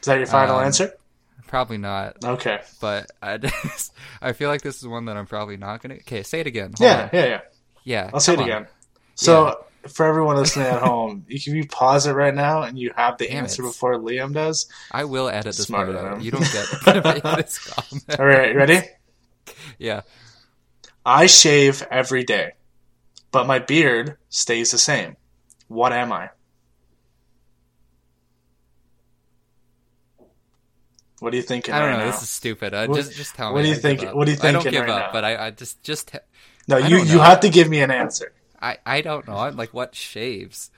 Is 0.01 0.05
that 0.05 0.17
your 0.17 0.27
final 0.27 0.59
Um, 0.59 0.65
answer? 0.65 0.93
Probably 1.47 1.77
not, 1.77 2.17
Okay. 2.23 2.61
but 2.79 3.11
I 3.21 3.37
just, 3.37 3.93
I 4.21 4.33
feel 4.33 4.49
like 4.49 4.61
this 4.61 4.77
is 4.77 4.87
one 4.87 5.05
that 5.05 5.17
I'm 5.17 5.25
probably 5.27 5.57
not 5.57 5.81
gonna. 5.81 5.95
Okay, 5.95 6.23
say 6.23 6.39
it 6.41 6.47
again. 6.47 6.73
Hold 6.77 6.89
Yeah, 6.89 7.01
on. 7.03 7.09
yeah, 7.13 7.25
yeah. 7.25 7.41
yeah. 7.83 8.09
I'll 8.13 8.19
say 8.19 8.33
it 8.33 8.39
on. 8.39 8.45
again. 8.45 8.67
So, 9.15 9.65
for 9.87 10.05
everyone 10.05 10.35
listening 10.35 10.67
at 10.67 10.81
home, 10.81 11.25
if 11.29 11.47
you 11.47 11.65
pause 11.67 12.05
it 12.07 12.11
right 12.13 12.33
now 12.35 12.63
and 12.63 12.77
you 12.77 12.91
have 12.95 13.17
the 13.17 13.27
Damn 13.27 13.43
answer 13.45 13.63
it. 13.63 13.67
before 13.67 13.95
Liam 13.97 14.33
does. 14.33 14.67
I 14.91 15.05
will 15.05 15.29
edit 15.29 15.45
this 15.55 15.67
Smarter 15.67 15.93
part 15.93 16.03
than 16.03 16.11
out. 16.13 16.17
him. 16.17 16.23
You 16.25 16.31
don't 16.31 16.51
get 16.51 17.35
this 17.45 17.57
comment. 17.67 18.19
All 18.19 18.25
right, 18.25 18.55
ready? 18.55 18.81
Yeah. 19.77 20.01
I 21.05 21.25
shave 21.27 21.81
every 21.89 22.23
day, 22.23 22.53
but 23.31 23.47
my 23.47 23.59
beard 23.59 24.17
stays 24.29 24.71
the 24.71 24.77
same. 24.77 25.15
What 25.67 25.93
am 25.93 26.11
I? 26.11 26.29
What 31.19 31.33
are 31.33 31.37
you 31.37 31.41
thinking 31.43 31.73
I 31.73 31.79
don't 31.79 31.89
right 31.89 31.97
know. 31.99 32.05
now? 32.05 32.11
This 32.11 32.21
is 32.23 32.29
stupid. 32.29 32.73
Uh, 32.73 32.85
What- 32.87 32.95
just 32.97 33.13
just 33.13 33.35
tell 33.35 33.49
me. 33.49 33.53
what 33.55 33.61
do 33.63 33.69
you 33.69 33.75
think- 33.75 34.01
what 34.13 34.27
are 34.27 34.31
you 34.31 34.37
think? 34.37 34.45
I 34.45 34.51
don't 34.53 34.63
give 34.63 34.81
right 34.81 34.89
up, 34.89 35.07
now? 35.07 35.11
but 35.11 35.25
I, 35.25 35.47
I 35.47 35.51
just 35.51 35.83
just 35.83 36.11
no, 36.67 36.77
I 36.77 36.87
you 36.87 36.97
you 37.03 37.19
have 37.19 37.41
to 37.41 37.49
give 37.49 37.67
me 37.69 37.81
an 37.81 37.91
answer. 37.91 38.31
I 38.61 38.77
I 38.85 39.01
don't 39.01 39.27
know. 39.27 39.37
I'm 39.37 39.55
like 39.55 39.73
what 39.73 39.95
shaves. 39.95 40.71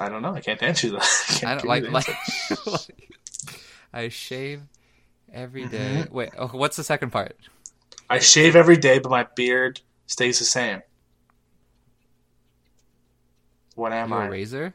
I 0.00 0.08
don't 0.08 0.22
know. 0.22 0.34
I 0.34 0.40
can't 0.40 0.62
answer 0.62 0.90
that. 0.90 1.06
I 1.44 1.54
I 1.54 1.54
don't 1.54 1.66
like 1.66 1.88
like, 1.88 2.08
like 2.66 3.12
I 3.92 4.08
shave 4.08 4.62
every 5.32 5.66
day. 5.66 6.06
Mm-hmm. 6.06 6.12
Wait, 6.12 6.30
oh, 6.38 6.48
what's 6.48 6.76
the 6.76 6.84
second 6.84 7.10
part? 7.10 7.36
I 8.10 8.18
shave 8.18 8.56
every 8.56 8.76
day, 8.76 8.98
but 8.98 9.08
my 9.08 9.26
beard 9.34 9.80
stays 10.06 10.38
the 10.38 10.44
same. 10.44 10.82
What 13.74 13.92
am 13.92 14.12
You 14.12 14.12
I? 14.12 14.24
a 14.24 14.28
razor? 14.28 14.74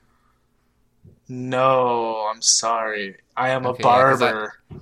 No, 1.28 2.28
I'm 2.32 2.42
sorry. 2.42 3.18
I 3.38 3.50
am 3.50 3.66
Okay, 3.66 3.74
a 3.76 3.76
yeah, 3.84 4.04
barber. 4.04 4.54
It. 4.72 4.76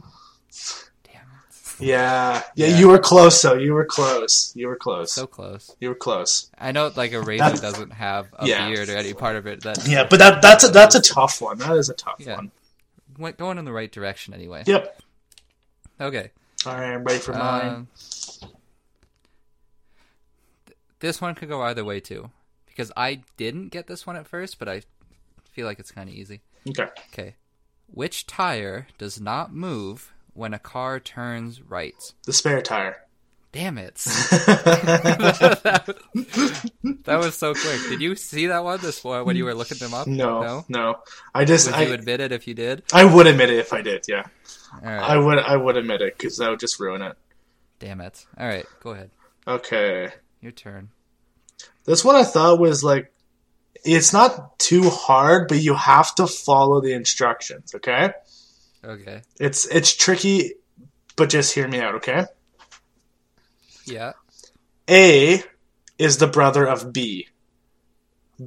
Yeah. 1.79 2.41
yeah, 2.55 2.67
Yeah. 2.67 2.77
You 2.79 2.87
were 2.87 2.99
close, 2.99 3.41
though. 3.41 3.53
You 3.55 3.73
were 3.73 3.85
close. 3.85 4.51
You 4.55 4.67
were 4.67 4.75
close. 4.75 5.11
So 5.11 5.25
close. 5.27 5.75
you 5.79 5.89
were 5.89 5.95
close. 5.95 6.49
I 6.57 6.71
know 6.71 6.91
like 6.95 7.13
a 7.13 7.21
razor 7.21 7.43
That's- 7.43 7.61
doesn't 7.61 7.91
have 7.91 8.27
a 8.37 8.47
Yeah. 8.47 8.69
beard 8.69 8.89
or 8.89 8.95
any 8.97 9.13
part 9.13 9.35
of 9.35 9.47
it 9.47 9.61
that 9.63 9.87
Yeah, 9.87 10.05
but 10.09 10.19
that 10.19 10.41
that's 10.41 10.63
a 10.63 10.67
that's 10.69 10.95
a 10.95 11.01
tough 11.01 11.41
one. 11.41 11.57
That 11.59 11.75
is 11.77 11.89
a 11.89 11.93
tough 11.93 12.15
Yeah. 12.19 12.35
one. 12.35 12.51
went 13.17 13.37
going 13.37 13.57
in 13.59 13.65
the 13.65 13.71
right 13.71 13.91
direction 13.91 14.33
anyway. 14.33 14.63
Yep. 14.65 15.01
Okay. 16.01 16.31
All 16.65 16.73
right, 16.73 16.93
I'm 16.93 17.03
ready 17.03 17.19
for 17.19 17.33
mine. 17.33 17.67
Um, 17.67 17.87
this 20.99 21.19
one 21.21 21.35
could 21.35 21.49
go 21.49 21.61
either 21.61 21.83
way 21.83 21.99
too, 21.99 22.31
because 22.65 22.91
I 22.95 23.21
didn't 23.37 23.69
get 23.69 23.87
this 23.87 24.07
one 24.07 24.15
at 24.15 24.27
first, 24.27 24.57
but 24.59 24.67
I 24.69 24.81
feel 25.51 25.65
like 25.65 25.79
it's 25.79 25.91
kind 25.91 26.09
of 26.09 26.15
easy. 26.15 26.41
Okay. 26.67 26.87
Okay, 27.11 27.35
which 27.87 28.25
tire 28.25 28.87
does 28.97 29.19
not 29.19 29.53
move 29.53 30.11
when 30.33 30.53
a 30.53 30.59
car 30.59 30.99
turns 30.99 31.61
right? 31.61 32.13
The 32.25 32.33
spare 32.33 32.61
tire. 32.61 32.97
Damn 33.51 33.77
it! 33.77 33.95
that, 35.55 35.95
was 37.07 37.35
so 37.35 37.53
quick. 37.53 37.81
Did 37.87 38.01
you 38.01 38.15
see 38.15 38.47
that 38.47 38.63
one 38.63 38.81
this 38.81 39.03
one 39.03 39.25
when 39.25 39.35
you 39.35 39.45
were 39.45 39.53
looking 39.53 39.77
them 39.77 39.93
up? 39.93 40.07
No, 40.07 40.41
no. 40.41 40.65
no. 40.69 40.95
I 41.35 41.45
just 41.45 41.67
Would 41.67 41.75
I, 41.75 41.83
you 41.83 41.93
admit 41.93 42.19
it 42.19 42.31
if 42.31 42.47
you 42.47 42.55
did? 42.55 42.81
I 42.91 43.05
would 43.05 43.27
admit 43.27 43.51
it 43.51 43.59
if 43.59 43.71
I 43.71 43.83
did. 43.83 44.05
Yeah, 44.07 44.23
right. 44.81 44.99
I 44.99 45.17
would 45.19 45.37
I 45.37 45.55
would 45.55 45.77
admit 45.77 46.01
it 46.01 46.17
because 46.17 46.37
that 46.37 46.49
would 46.49 46.59
just 46.59 46.79
ruin 46.79 47.03
it. 47.03 47.15
Damn 47.77 48.01
it! 48.01 48.25
All 48.39 48.47
right, 48.47 48.65
go 48.81 48.89
ahead. 48.89 49.11
Okay. 49.47 50.09
Your 50.41 50.51
turn. 50.51 50.89
This 51.85 52.03
one 52.03 52.15
I 52.15 52.23
thought 52.23 52.59
was 52.59 52.83
like, 52.83 53.13
it's 53.85 54.13
not 54.13 54.57
too 54.57 54.89
hard, 54.89 55.47
but 55.47 55.61
you 55.61 55.75
have 55.75 56.15
to 56.15 56.27
follow 56.27 56.81
the 56.81 56.93
instructions. 56.93 57.75
Okay. 57.75 58.13
Okay. 58.83 59.21
It's 59.39 59.65
it's 59.67 59.95
tricky, 59.95 60.53
but 61.15 61.29
just 61.29 61.53
hear 61.53 61.67
me 61.67 61.79
out. 61.79 61.95
Okay. 61.95 62.25
Yeah. 63.85 64.13
A 64.89 65.41
is 65.97 66.17
the 66.17 66.27
brother 66.27 66.65
of 66.67 66.91
B. 66.91 67.27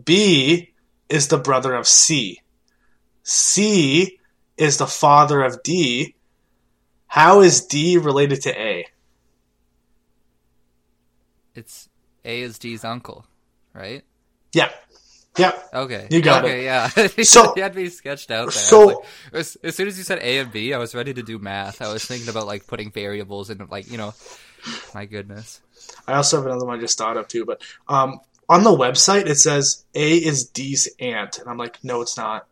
B 0.05 0.73
is 1.09 1.28
the 1.28 1.38
brother 1.38 1.75
of 1.75 1.87
C. 1.87 2.43
C 3.23 4.19
is 4.57 4.78
the 4.78 4.87
father 4.87 5.43
of 5.43 5.62
D. 5.62 6.14
How 7.07 7.40
is 7.40 7.64
D 7.64 7.97
related 7.97 8.43
to 8.43 8.61
A? 8.61 8.87
It's 11.55 11.88
A 12.25 12.43
is 12.43 12.59
D's 12.59 12.85
uncle, 12.85 13.26
right? 13.73 14.02
Yeah. 14.52 14.71
Yep. 15.38 15.69
Okay. 15.75 16.09
You 16.11 16.23
got 16.23 16.45
okay, 16.45 16.61
it. 16.62 16.64
yeah. 16.64 16.88
So- 17.25 17.52
you 17.57 17.62
had 17.62 17.75
me 17.75 17.88
sketched 17.88 18.31
out 18.31 18.47
there. 18.47 18.52
so- 18.52 18.87
like- 18.87 18.97
as, 19.33 19.57
as 19.62 19.75
soon 19.76 19.88
as 19.88 19.99
you 19.99 20.05
said 20.05 20.19
A 20.21 20.38
and 20.38 20.50
B, 20.52 20.73
I 20.73 20.78
was 20.78 20.95
ready 20.95 21.12
to 21.14 21.23
do 21.23 21.38
math. 21.38 21.83
I 21.83 21.93
was 21.93 22.05
thinking 22.05 22.28
about 22.28 22.47
like 22.47 22.66
putting 22.66 22.90
variables 22.90 23.50
and 23.50 23.69
like 23.71 23.90
you 23.90 23.99
know, 23.99 24.14
my 24.95 25.05
goodness. 25.07 25.61
I 26.07 26.14
also 26.14 26.38
have 26.38 26.47
another 26.47 26.66
one 26.66 26.78
I 26.78 26.81
just 26.81 26.99
thought 26.99 27.16
of 27.16 27.28
too, 27.28 27.45
but 27.45 27.62
um, 27.88 28.21
on 28.49 28.64
the 28.64 28.71
website 28.71 29.26
it 29.26 29.37
says 29.37 29.85
A 29.95 30.16
is 30.16 30.47
D's 30.49 30.88
aunt, 30.99 31.38
and 31.38 31.49
I'm 31.49 31.59
like, 31.59 31.83
no, 31.85 32.00
it's 32.00 32.16
not. 32.16 32.47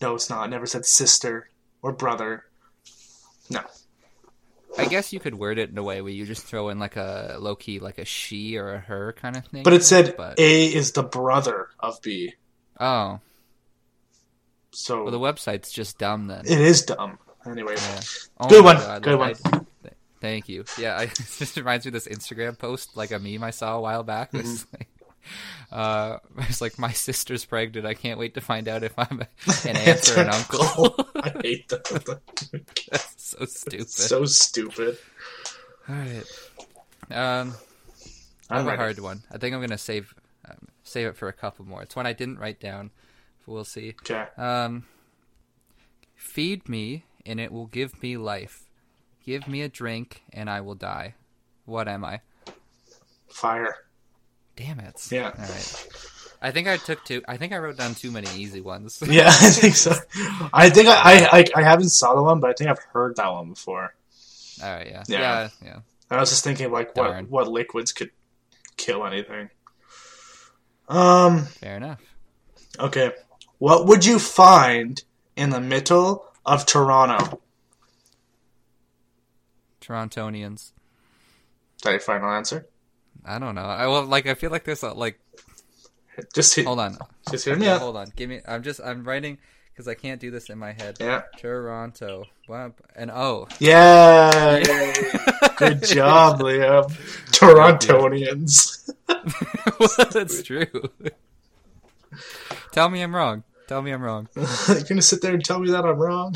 No, 0.00 0.14
it's 0.14 0.30
not. 0.30 0.48
Never 0.48 0.66
said 0.66 0.86
sister 0.86 1.48
or 1.82 1.92
brother. 1.92 2.44
No. 3.50 3.60
I 4.76 4.84
guess 4.86 5.12
you 5.12 5.20
could 5.20 5.34
word 5.34 5.58
it 5.58 5.70
in 5.70 5.78
a 5.78 5.82
way 5.82 6.02
where 6.02 6.12
you 6.12 6.26
just 6.26 6.44
throw 6.44 6.68
in 6.68 6.78
like 6.78 6.96
a 6.96 7.36
low 7.40 7.56
key 7.56 7.78
like 7.78 7.98
a 7.98 8.04
she 8.04 8.56
or 8.56 8.74
a 8.74 8.78
her 8.78 9.12
kind 9.14 9.36
of 9.36 9.44
thing. 9.46 9.62
But 9.62 9.72
it 9.72 9.82
said 9.84 10.14
But- 10.16 10.38
A 10.38 10.66
is 10.66 10.92
the 10.92 11.02
brother 11.02 11.68
of 11.80 12.00
B. 12.02 12.34
oh, 12.78 13.20
So 14.72 15.02
well, 15.04 15.12
the 15.12 15.18
website's 15.18 15.72
just 15.72 15.98
dumb 15.98 16.26
then. 16.26 16.40
it 16.46 16.60
is 16.60 16.82
dumb. 16.82 17.18
Anyway. 17.46 17.74
Yeah. 17.76 18.00
Oh 18.40 18.48
Good 18.48 18.64
one. 18.64 18.76
God, 18.76 19.02
Good 19.02 19.18
one. 19.18 19.34
I- 19.46 19.60
thank 20.20 20.48
you. 20.48 20.64
Yeah, 20.78 20.96
I, 20.96 21.02
it 21.04 21.14
just 21.14 21.56
reminds 21.56 21.84
me 21.86 21.90
of 21.90 21.94
this 21.94 22.08
Instagram 22.08 22.58
post, 22.58 22.96
like 22.96 23.10
a 23.10 23.18
meme 23.18 23.42
I 23.42 23.50
saw 23.50 23.76
a 23.76 23.80
while 23.80 24.02
back. 24.02 24.32
Mm-hmm. 24.32 24.76
like, 24.76 24.88
uh, 25.72 26.18
it's 26.48 26.60
like 26.60 26.78
my 26.78 26.92
sister's 26.92 27.44
pregnant. 27.44 27.86
I 27.86 27.94
can't 27.94 28.18
wait 28.18 28.34
to 28.34 28.40
find 28.40 28.68
out 28.68 28.82
if 28.82 28.92
I'm 28.98 29.20
an 29.20 29.28
aunt 29.76 30.10
or 30.16 30.20
an 30.20 30.28
uncle. 30.28 30.94
I 31.16 31.30
hate 31.42 31.68
that. 31.70 33.04
So 33.38 33.44
stupid. 33.44 33.90
so 33.90 34.24
stupid. 34.24 34.98
All 35.88 35.94
right. 35.94 36.24
Um, 37.10 37.54
I 38.50 38.58
have 38.58 38.66
a 38.66 38.76
hard 38.76 38.98
one. 38.98 39.22
I 39.30 39.38
think 39.38 39.54
I'm 39.54 39.60
gonna 39.60 39.78
save 39.78 40.14
um, 40.48 40.68
save 40.82 41.08
it 41.08 41.16
for 41.16 41.28
a 41.28 41.32
couple 41.32 41.64
more. 41.64 41.82
It's 41.82 41.96
one 41.96 42.06
I 42.06 42.12
didn't 42.12 42.38
write 42.38 42.60
down. 42.60 42.90
But 43.44 43.52
we'll 43.52 43.64
see. 43.64 43.94
Okay. 44.02 44.26
Um, 44.36 44.84
feed 46.14 46.68
me, 46.68 47.04
and 47.26 47.40
it 47.40 47.52
will 47.52 47.66
give 47.66 48.02
me 48.02 48.16
life. 48.16 48.64
Give 49.24 49.46
me 49.46 49.62
a 49.62 49.68
drink, 49.68 50.22
and 50.32 50.48
I 50.48 50.60
will 50.60 50.74
die. 50.74 51.14
What 51.64 51.88
am 51.88 52.04
I? 52.04 52.20
Fire. 53.28 53.76
Damn 54.56 54.80
it. 54.80 55.06
Yeah. 55.10 55.32
All 55.36 55.44
right. 55.44 56.07
I 56.40 56.50
think 56.52 56.68
I 56.68 56.76
took 56.76 57.04
two. 57.04 57.22
I 57.26 57.36
think 57.36 57.52
I 57.52 57.58
wrote 57.58 57.76
down 57.76 57.94
too 57.94 58.10
many 58.10 58.28
easy 58.36 58.60
ones. 58.60 59.02
Yeah, 59.08 59.28
I 59.28 59.50
think 59.50 59.74
so. 59.74 59.92
I 60.52 60.70
think 60.70 60.88
I, 60.88 61.28
I 61.32 61.44
I 61.56 61.62
haven't 61.62 61.88
saw 61.88 62.14
the 62.14 62.22
one, 62.22 62.40
but 62.40 62.50
I 62.50 62.52
think 62.52 62.70
I've 62.70 62.78
heard 62.78 63.16
that 63.16 63.28
one 63.28 63.50
before. 63.50 63.94
All 64.62 64.70
right. 64.70 64.86
Yeah. 64.86 65.02
Yeah. 65.08 65.18
Yeah. 65.18 65.48
Yeah. 65.64 65.78
I 66.10 66.20
was 66.20 66.30
just 66.30 66.44
thinking 66.44 66.70
like 66.70 66.96
what 66.96 67.08
Darn. 67.08 67.26
what 67.26 67.48
liquids 67.48 67.92
could 67.92 68.10
kill 68.76 69.04
anything. 69.06 69.50
Um. 70.88 71.44
Fair 71.44 71.76
enough. 71.76 72.00
Okay. 72.78 73.12
What 73.58 73.86
would 73.86 74.04
you 74.04 74.18
find 74.18 75.02
in 75.36 75.50
the 75.50 75.60
middle 75.60 76.24
of 76.46 76.64
Toronto? 76.66 77.40
Torontonians. 79.80 80.54
Is 81.76 81.82
that 81.82 81.90
your 81.90 82.00
final 82.00 82.30
answer? 82.30 82.66
I 83.24 83.38
don't 83.38 83.54
know. 83.54 83.62
I 83.62 83.86
well, 83.86 84.04
like. 84.04 84.26
I 84.26 84.34
feel 84.34 84.50
like 84.50 84.64
there's 84.64 84.82
a, 84.82 84.92
like. 84.92 85.18
Just 86.34 86.54
hit, 86.54 86.66
Hold 86.66 86.80
on. 86.80 86.98
just 87.30 87.44
hear 87.44 87.56
me 87.56 87.66
Yeah, 87.66 87.74
out. 87.74 87.80
hold 87.80 87.96
on. 87.96 88.12
Give 88.16 88.28
me. 88.28 88.40
I'm 88.46 88.62
just. 88.62 88.80
I'm 88.84 89.04
writing 89.04 89.38
because 89.72 89.86
I 89.88 89.94
can't 89.94 90.20
do 90.20 90.30
this 90.30 90.48
in 90.50 90.58
my 90.58 90.72
head. 90.72 90.96
Yeah. 91.00 91.22
Toronto. 91.38 92.24
Wow. 92.48 92.72
And 92.96 93.10
oh, 93.10 93.46
Yeah. 93.60 94.60
Good 95.56 95.82
job, 95.84 96.40
Liam. 96.40 96.90
Torontonians. 97.30 98.90
that's 100.12 100.42
true. 100.42 100.66
Tell 102.72 102.88
me 102.88 103.02
I'm 103.02 103.14
wrong. 103.14 103.44
Tell 103.66 103.82
me 103.82 103.90
I'm 103.92 104.02
wrong. 104.02 104.28
You're 104.34 104.80
gonna 104.88 105.02
sit 105.02 105.20
there 105.20 105.34
and 105.34 105.44
tell 105.44 105.58
me 105.60 105.70
that 105.70 105.84
I'm 105.84 105.98
wrong? 105.98 106.34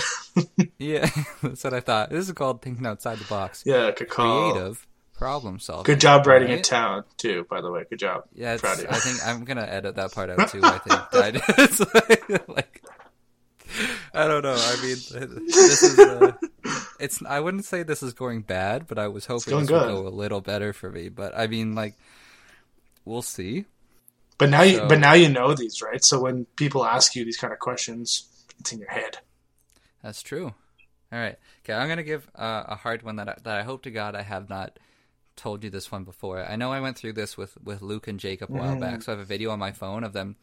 Yeah, 0.78 1.08
that's 1.42 1.64
what 1.64 1.72
I 1.74 1.80
thought. 1.80 2.10
This 2.10 2.26
is 2.26 2.32
called 2.34 2.60
thinking 2.62 2.84
outside 2.86 3.18
the 3.18 3.24
box. 3.24 3.62
yeah. 3.64 3.90
Creative 3.92 4.86
problem 5.22 5.58
solving. 5.58 5.84
Good 5.84 6.00
job 6.00 6.26
writing 6.26 6.48
right? 6.48 6.58
it 6.58 6.68
down 6.68 7.04
too. 7.16 7.46
By 7.48 7.60
the 7.60 7.70
way, 7.70 7.84
good 7.88 7.98
job. 7.98 8.24
Yeah, 8.34 8.56
Proud 8.56 8.78
of 8.78 8.82
you. 8.82 8.88
I 8.90 8.96
think 8.98 9.26
I'm 9.26 9.44
gonna 9.44 9.62
edit 9.62 9.96
that 9.96 10.12
part 10.12 10.30
out 10.30 10.48
too. 10.50 10.60
I 10.62 10.78
think 10.78 11.00
I. 11.12 11.54
It's 11.62 11.80
like, 11.94 12.48
like, 12.48 12.82
I 14.12 14.26
don't 14.26 14.42
know. 14.42 14.56
I 14.56 14.76
mean, 14.82 14.96
this 15.46 15.82
is. 15.82 15.98
Uh, 15.98 16.32
it's. 16.98 17.22
I 17.24 17.40
wouldn't 17.40 17.64
say 17.64 17.82
this 17.82 18.02
is 18.02 18.12
going 18.12 18.42
bad, 18.42 18.86
but 18.86 18.98
I 18.98 19.08
was 19.08 19.26
hoping 19.26 19.60
this 19.60 19.70
would 19.70 19.78
go 19.78 20.06
a 20.06 20.10
little 20.10 20.40
better 20.40 20.72
for 20.72 20.90
me. 20.90 21.08
But 21.08 21.36
I 21.36 21.46
mean, 21.46 21.74
like, 21.74 21.94
we'll 23.04 23.22
see. 23.22 23.66
But 24.38 24.50
now 24.50 24.62
you, 24.62 24.78
So- 24.78 24.88
but 24.88 24.98
now 24.98 25.12
you 25.12 25.28
know 25.28 25.54
these, 25.54 25.80
right? 25.82 26.04
So 26.04 26.20
when 26.20 26.46
people 26.56 26.84
ask 26.84 27.14
you 27.14 27.24
these 27.24 27.36
kind 27.36 27.52
of 27.52 27.60
questions, 27.60 28.26
it's 28.58 28.72
in 28.72 28.80
your 28.80 28.90
head. 28.90 29.18
That's 30.02 30.22
true. 30.22 30.46
All 31.12 31.18
right. 31.18 31.36
Okay, 31.62 31.74
I'm 31.74 31.88
gonna 31.88 32.02
give 32.02 32.28
uh, 32.34 32.64
a 32.66 32.74
hard 32.74 33.02
one 33.02 33.16
that 33.16 33.28
I, 33.28 33.36
that 33.44 33.58
I 33.58 33.62
hope 33.62 33.82
to 33.84 33.90
God 33.90 34.16
I 34.16 34.22
have 34.22 34.48
not 34.48 34.78
told 35.36 35.64
you 35.64 35.70
this 35.70 35.90
one 35.92 36.04
before. 36.04 36.44
I 36.44 36.56
know 36.56 36.72
I 36.72 36.80
went 36.80 36.96
through 36.96 37.14
this 37.14 37.36
with 37.36 37.56
with 37.62 37.82
Luke 37.82 38.08
and 38.08 38.20
Jacob 38.20 38.50
a 38.50 38.54
while 38.54 38.76
back, 38.78 39.02
so 39.02 39.12
I 39.12 39.16
have 39.16 39.20
a 39.22 39.24
video 39.26 39.50
on 39.50 39.58
my 39.58 39.72
phone 39.72 40.04
of 40.04 40.12
them 40.12 40.36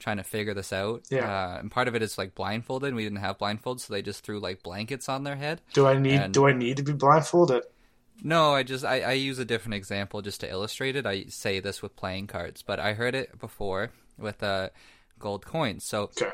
trying 0.00 0.16
to 0.16 0.24
figure 0.24 0.54
this 0.54 0.72
out. 0.72 1.02
Yeah. 1.10 1.30
Uh, 1.54 1.58
and 1.60 1.70
part 1.70 1.86
of 1.88 1.94
it 1.94 2.02
is 2.02 2.18
like 2.18 2.34
blindfolded. 2.34 2.94
We 2.94 3.04
didn't 3.04 3.18
have 3.20 3.38
blindfolds, 3.38 3.80
so 3.80 3.92
they 3.92 4.02
just 4.02 4.24
threw 4.24 4.40
like 4.40 4.62
blankets 4.62 5.08
on 5.08 5.24
their 5.24 5.36
head. 5.36 5.60
Do 5.72 5.86
I 5.86 5.98
need? 5.98 6.14
And- 6.20 6.34
Do 6.34 6.46
I 6.46 6.52
need 6.52 6.76
to 6.78 6.82
be 6.82 6.92
blindfolded? 6.92 7.62
No, 8.22 8.52
I 8.54 8.62
just 8.62 8.84
I, 8.84 9.00
I 9.00 9.12
use 9.12 9.38
a 9.38 9.44
different 9.44 9.74
example 9.74 10.22
just 10.22 10.40
to 10.40 10.48
illustrate 10.50 10.94
it. 10.96 11.04
I 11.06 11.24
say 11.24 11.58
this 11.60 11.82
with 11.82 11.96
playing 11.96 12.28
cards, 12.28 12.62
but 12.62 12.78
I 12.78 12.92
heard 12.94 13.14
it 13.14 13.38
before 13.40 13.90
with 14.18 14.40
uh, 14.42 14.68
gold 15.18 15.44
coins. 15.46 15.84
So 15.84 16.02
Okay. 16.04 16.30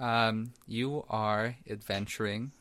um, 0.00 0.52
you 0.66 1.04
are 1.08 1.56
adventuring 1.68 2.52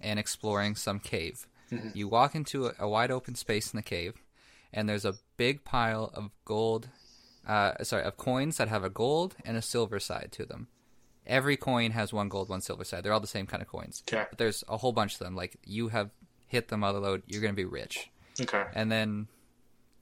and 0.00 0.18
exploring 0.18 0.74
some 0.74 0.98
cave. 1.00 1.46
You 1.94 2.08
walk 2.08 2.34
into 2.34 2.66
a, 2.66 2.74
a 2.80 2.88
wide 2.88 3.10
open 3.10 3.34
space 3.34 3.72
in 3.72 3.76
the 3.76 3.82
cave, 3.82 4.14
and 4.72 4.88
there's 4.88 5.04
a 5.04 5.14
big 5.36 5.64
pile 5.64 6.10
of 6.14 6.30
gold, 6.44 6.88
uh, 7.46 7.82
sorry, 7.84 8.04
of 8.04 8.16
coins 8.16 8.56
that 8.58 8.68
have 8.68 8.84
a 8.84 8.90
gold 8.90 9.36
and 9.44 9.56
a 9.56 9.62
silver 9.62 9.98
side 10.00 10.30
to 10.32 10.44
them. 10.46 10.68
Every 11.26 11.56
coin 11.56 11.92
has 11.92 12.12
one 12.12 12.28
gold, 12.28 12.48
one 12.48 12.60
silver 12.60 12.84
side. 12.84 13.04
They're 13.04 13.12
all 13.12 13.20
the 13.20 13.26
same 13.26 13.46
kind 13.46 13.62
of 13.62 13.68
coins. 13.68 14.02
Okay. 14.08 14.26
But 14.28 14.38
there's 14.38 14.64
a 14.68 14.76
whole 14.76 14.92
bunch 14.92 15.12
of 15.14 15.18
them. 15.20 15.36
Like 15.36 15.56
you 15.64 15.88
have 15.88 16.10
hit 16.48 16.68
the 16.68 16.76
mother 16.76 16.98
load, 16.98 17.22
you're 17.26 17.40
gonna 17.40 17.52
be 17.54 17.64
rich 17.64 18.10
Okay. 18.40 18.64
and 18.74 18.90
then 18.90 19.28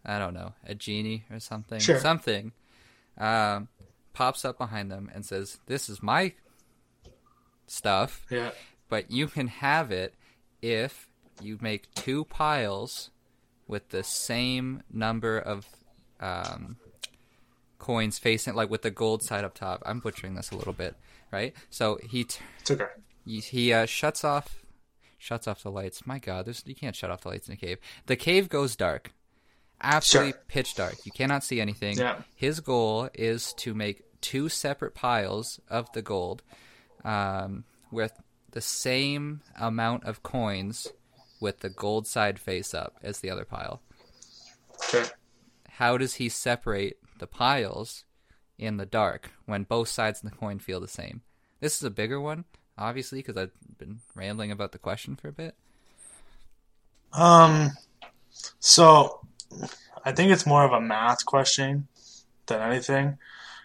I 0.05 0.19
don't 0.19 0.33
know, 0.35 0.55
a 0.67 0.75
genie 0.75 1.25
or 1.31 1.39
something, 1.41 1.79
Sure. 1.79 2.01
something, 2.01 2.53
um, 3.19 3.69
pops 4.15 4.45
up 4.47 4.57
behind 4.57 4.91
them 4.91 5.11
and 5.15 5.25
says, 5.27 5.59
"This 5.67 5.89
is 5.91 6.03
my 6.03 6.33
stuff, 7.67 8.25
Yeah. 8.31 8.53
but 8.89 9.11
you 9.11 9.27
can 9.29 9.49
have 9.49 9.93
it 9.93 10.15
if 10.63 11.10
you 11.43 11.59
make 11.61 11.93
two 11.95 12.25
piles 12.25 13.11
with 13.67 13.89
the 13.91 14.03
same 14.03 14.83
number 14.93 15.39
of 15.39 15.67
um, 16.21 16.77
coins 17.79 18.19
facing, 18.19 18.55
like 18.55 18.71
with 18.71 18.83
the 18.83 18.91
gold 18.91 19.23
side 19.23 19.45
up 19.45 19.55
top." 19.55 19.83
I'm 19.87 20.01
butchering 20.01 20.35
this 20.35 20.51
a 20.51 20.57
little 20.57 20.73
bit, 20.73 20.97
right? 21.33 21.55
So 21.71 21.99
he 22.09 22.25
t- 22.25 22.41
It's 22.61 22.71
okay. 22.71 22.87
he, 23.25 23.41
he 23.41 23.73
uh, 23.73 23.87
shuts 23.87 24.25
off 24.25 24.57
shuts 25.19 25.47
off 25.47 25.63
the 25.63 25.71
lights. 25.71 26.07
My 26.07 26.19
God, 26.19 26.47
there's 26.47 26.63
you 26.67 26.75
can't 26.75 26.97
shut 26.97 27.11
off 27.11 27.21
the 27.23 27.29
lights 27.29 27.49
in 27.49 27.55
a 27.55 27.57
cave. 27.57 27.79
The 28.07 28.17
cave 28.17 28.49
goes 28.49 28.75
dark, 28.77 29.13
absolutely 29.83 30.33
Sure. 30.33 30.41
pitch 30.49 30.75
dark. 30.75 30.97
You 31.05 31.13
cannot 31.13 31.45
see 31.45 31.61
anything. 31.61 31.99
Yeah. 31.99 32.23
His 32.35 32.61
goal 32.61 33.09
is 33.15 33.53
to 33.59 33.75
make 33.75 34.03
two 34.21 34.49
separate 34.49 34.95
piles 34.95 35.61
of 35.69 35.91
the 35.93 36.03
gold, 36.03 36.43
um, 37.05 37.65
with 37.91 38.13
the 38.53 38.61
same 38.61 39.41
amount 39.59 40.05
of 40.05 40.23
coins, 40.23 40.89
with 41.41 41.61
the 41.61 41.71
gold 41.71 42.07
side 42.07 42.39
face 42.39 42.75
up 42.75 42.97
as 43.03 43.21
the 43.21 43.31
other 43.31 43.45
pile. 43.45 43.81
Okay. 44.85 45.09
How 45.69 45.97
does 45.97 46.15
he 46.15 46.29
separate 46.29 46.99
the 47.19 47.27
piles 47.27 48.05
in 48.59 48.77
the 48.77 48.87
dark 48.87 49.31
when 49.47 49.65
both 49.65 49.89
sides 49.89 50.23
of 50.23 50.31
the 50.31 50.37
coin 50.37 50.59
feel 50.59 50.81
the 50.81 50.89
same? 50.89 51.23
This 51.61 51.77
is 51.77 51.83
a 51.83 51.91
bigger 51.91 52.21
one, 52.21 52.45
obviously, 52.79 53.19
because 53.19 53.37
I've 53.37 53.53
been 53.79 54.01
rambling 54.15 54.51
about 54.53 54.73
the 54.73 54.79
question 54.79 55.17
for 55.17 55.29
a 55.29 55.33
bit. 55.33 55.55
Um. 57.13 57.73
So, 58.61 59.27
I 60.05 60.13
think 60.13 60.31
it's 60.31 60.47
more 60.47 60.65
of 60.65 60.73
a 60.73 60.81
math 60.81 61.27
question 61.27 61.89
than 62.47 62.63
anything, 62.63 63.19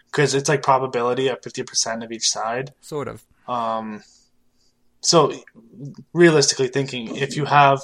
because 0.06 0.34
it's 0.34 0.48
like 0.48 0.62
probability 0.62 1.28
at 1.28 1.44
fifty 1.44 1.62
percent 1.62 2.02
of 2.02 2.10
each 2.10 2.28
side. 2.28 2.74
Sort 2.80 3.08
of. 3.08 3.24
Um, 3.46 4.02
so 5.00 5.32
realistically 6.12 6.68
thinking, 6.68 7.16
if 7.16 7.36
you 7.36 7.44
have, 7.44 7.80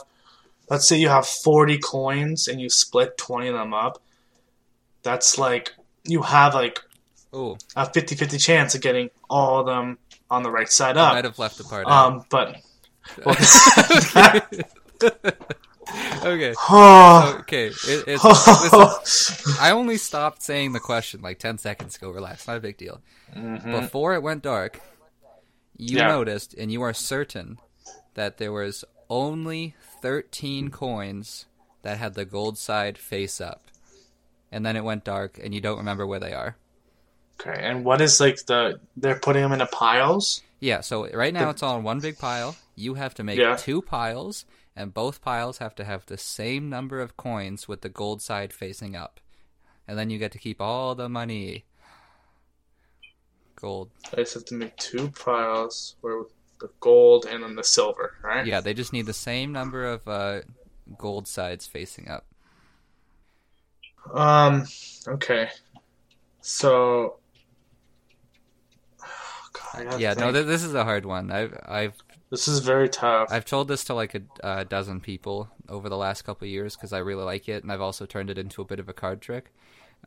let's 0.70 0.86
say 0.88 0.96
you 0.98 1.08
have 1.08 1.26
40 1.26 1.78
coins 1.78 2.48
and 2.48 2.60
you 2.60 2.68
split 2.68 3.16
20 3.18 3.48
of 3.48 3.54
them 3.54 3.74
up, 3.74 4.02
that's 5.02 5.38
like, 5.38 5.72
you 6.04 6.22
have 6.22 6.54
like 6.54 6.80
Oh, 7.34 7.56
a 7.74 7.90
50 7.90 8.14
50 8.14 8.36
chance 8.36 8.74
of 8.74 8.82
getting 8.82 9.08
all 9.30 9.60
of 9.60 9.66
them 9.66 9.96
on 10.30 10.42
the 10.42 10.50
right 10.50 10.68
side 10.68 10.98
I 10.98 11.14
might 11.14 11.24
have 11.24 11.38
left 11.38 11.56
the 11.56 11.64
part 11.64 11.86
out. 11.86 12.12
Um, 12.12 12.24
but, 12.28 12.56
Okay. 16.24 16.54
Okay. 16.70 17.66
It, 17.66 18.04
it's, 18.06 18.24
listen, 18.24 19.54
I 19.60 19.70
only 19.72 19.96
stopped 19.96 20.42
saying 20.42 20.72
the 20.72 20.80
question 20.80 21.20
like 21.20 21.38
10 21.38 21.58
seconds 21.58 21.96
ago. 21.96 22.10
Relax. 22.10 22.46
Not 22.46 22.56
a 22.56 22.60
big 22.60 22.76
deal. 22.76 23.00
Before 23.34 24.14
it 24.14 24.22
went 24.22 24.42
dark, 24.42 24.80
you 25.76 25.98
Yeah. 25.98 26.08
noticed, 26.08 26.54
and 26.54 26.70
you 26.72 26.82
are 26.82 26.94
certain, 26.94 27.58
that 28.14 28.38
there 28.38 28.52
was 28.52 28.84
only 29.08 29.74
13 30.00 30.70
coins 30.70 31.46
that 31.82 31.98
had 31.98 32.14
the 32.14 32.24
gold 32.24 32.56
side 32.58 32.96
face 32.98 33.40
up. 33.40 33.68
And 34.50 34.64
then 34.66 34.76
it 34.76 34.84
went 34.84 35.04
dark, 35.04 35.38
and 35.42 35.54
you 35.54 35.60
don't 35.60 35.78
remember 35.78 36.06
where 36.06 36.20
they 36.20 36.32
are. 36.34 36.56
okay. 37.40 37.60
And 37.60 37.84
what 37.84 38.00
is 38.00 38.20
like 38.20 38.44
the, 38.46 38.78
they're 38.96 39.18
putting 39.18 39.42
them 39.42 39.52
into 39.52 39.66
piles? 39.66 40.42
Yeah, 40.60 40.80
so 40.80 41.08
right 41.10 41.34
now 41.34 41.50
it's 41.50 41.62
all 41.62 41.76
in 41.78 41.82
one 41.82 41.98
big 41.98 42.16
pile. 42.18 42.54
You 42.76 42.94
have 42.94 43.14
to 43.14 43.24
make 43.24 43.38
Yeah. 43.38 43.56
two 43.56 43.82
piles, 43.82 44.44
and 44.76 44.94
both 44.94 45.20
piles 45.22 45.58
have 45.58 45.74
to 45.76 45.84
have 45.84 46.06
the 46.06 46.16
same 46.18 46.68
number 46.68 47.00
of 47.00 47.16
coins 47.16 47.66
with 47.66 47.80
the 47.80 47.88
gold 47.88 48.22
side 48.22 48.52
facing 48.52 48.94
up. 48.94 49.18
And 49.88 49.98
then 49.98 50.08
you 50.08 50.18
get 50.20 50.30
to 50.32 50.38
keep 50.38 50.60
all 50.60 50.94
the 50.94 51.08
money. 51.08 51.64
Gold. 53.62 53.90
I 54.12 54.16
just 54.16 54.34
have 54.34 54.44
to 54.46 54.54
make 54.54 54.76
two 54.76 55.08
piles 55.08 55.94
where 56.00 56.24
the 56.60 56.68
gold 56.80 57.26
and 57.30 57.44
then 57.44 57.54
the 57.54 57.62
silver, 57.62 58.14
right? 58.20 58.44
Yeah, 58.44 58.60
they 58.60 58.74
just 58.74 58.92
need 58.92 59.06
the 59.06 59.12
same 59.12 59.52
number 59.52 59.84
of 59.84 60.06
uh, 60.08 60.40
gold 60.98 61.28
sides 61.28 61.64
facing 61.64 62.08
up. 62.08 62.26
Um. 64.12 64.66
Okay. 65.06 65.48
So. 66.40 67.18
God, 69.52 70.00
Yeah, 70.00 70.14
no, 70.14 70.32
th- 70.32 70.46
this 70.46 70.64
is 70.64 70.74
a 70.74 70.82
hard 70.82 71.06
one. 71.06 71.30
I've 71.30 71.56
I've 71.64 71.94
this 72.30 72.48
is 72.48 72.58
very 72.58 72.88
tough. 72.88 73.28
I've 73.30 73.44
told 73.44 73.68
this 73.68 73.84
to 73.84 73.94
like 73.94 74.16
a 74.16 74.22
uh, 74.42 74.64
dozen 74.64 75.00
people 75.00 75.50
over 75.68 75.88
the 75.88 75.96
last 75.96 76.22
couple 76.22 76.46
of 76.46 76.50
years 76.50 76.74
because 76.74 76.92
I 76.92 76.98
really 76.98 77.22
like 77.22 77.48
it, 77.48 77.62
and 77.62 77.70
I've 77.70 77.80
also 77.80 78.06
turned 78.06 78.28
it 78.28 78.38
into 78.38 78.60
a 78.60 78.64
bit 78.64 78.80
of 78.80 78.88
a 78.88 78.92
card 78.92 79.20
trick. 79.20 79.52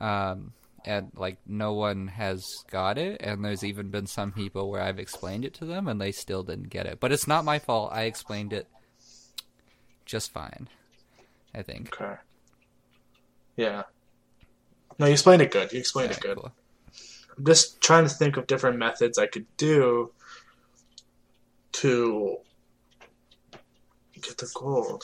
Um, 0.02 0.52
and 0.86 1.12
like 1.16 1.38
no 1.46 1.74
one 1.74 2.08
has 2.08 2.46
got 2.70 2.98
it, 2.98 3.22
and 3.22 3.44
there's 3.44 3.64
even 3.64 3.90
been 3.90 4.08
some 4.08 4.32
people 4.32 4.70
where 4.70 4.82
I've 4.82 5.00
explained 5.00 5.44
it 5.46 5.54
to 5.56 5.66
them 5.66 5.88
and 5.88 6.00
they 6.00 6.12
still 6.12 6.44
didn't 6.44 6.70
get 6.70 6.86
it. 6.86 7.00
But 7.00 7.12
it's 7.12 7.28
not 7.28 7.44
my 7.46 7.60
fault. 7.60 7.92
I 7.92 8.04
explained 8.04 8.54
it 8.54 8.68
just 10.06 10.32
fine. 10.32 10.70
I 11.54 11.62
think. 11.62 11.94
Okay. 12.00 12.16
Yeah. 13.56 13.84
No, 15.00 15.06
you 15.08 15.14
explained 15.14 15.42
it 15.42 15.52
good. 15.52 15.72
You 15.74 15.80
explained 15.80 16.12
Yeah, 16.12 16.18
it 16.18 16.22
good. 16.22 16.38
cool. 16.38 16.52
I'm 17.38 17.46
just 17.46 17.82
trying 17.82 18.04
to 18.04 18.10
think 18.10 18.38
of 18.38 18.48
different 18.48 18.78
methods 18.78 19.18
I 19.18 19.28
could 19.28 19.46
do 19.58 20.12
to 21.74 22.38
get 24.22 24.38
the 24.38 24.50
gold. 24.54 25.04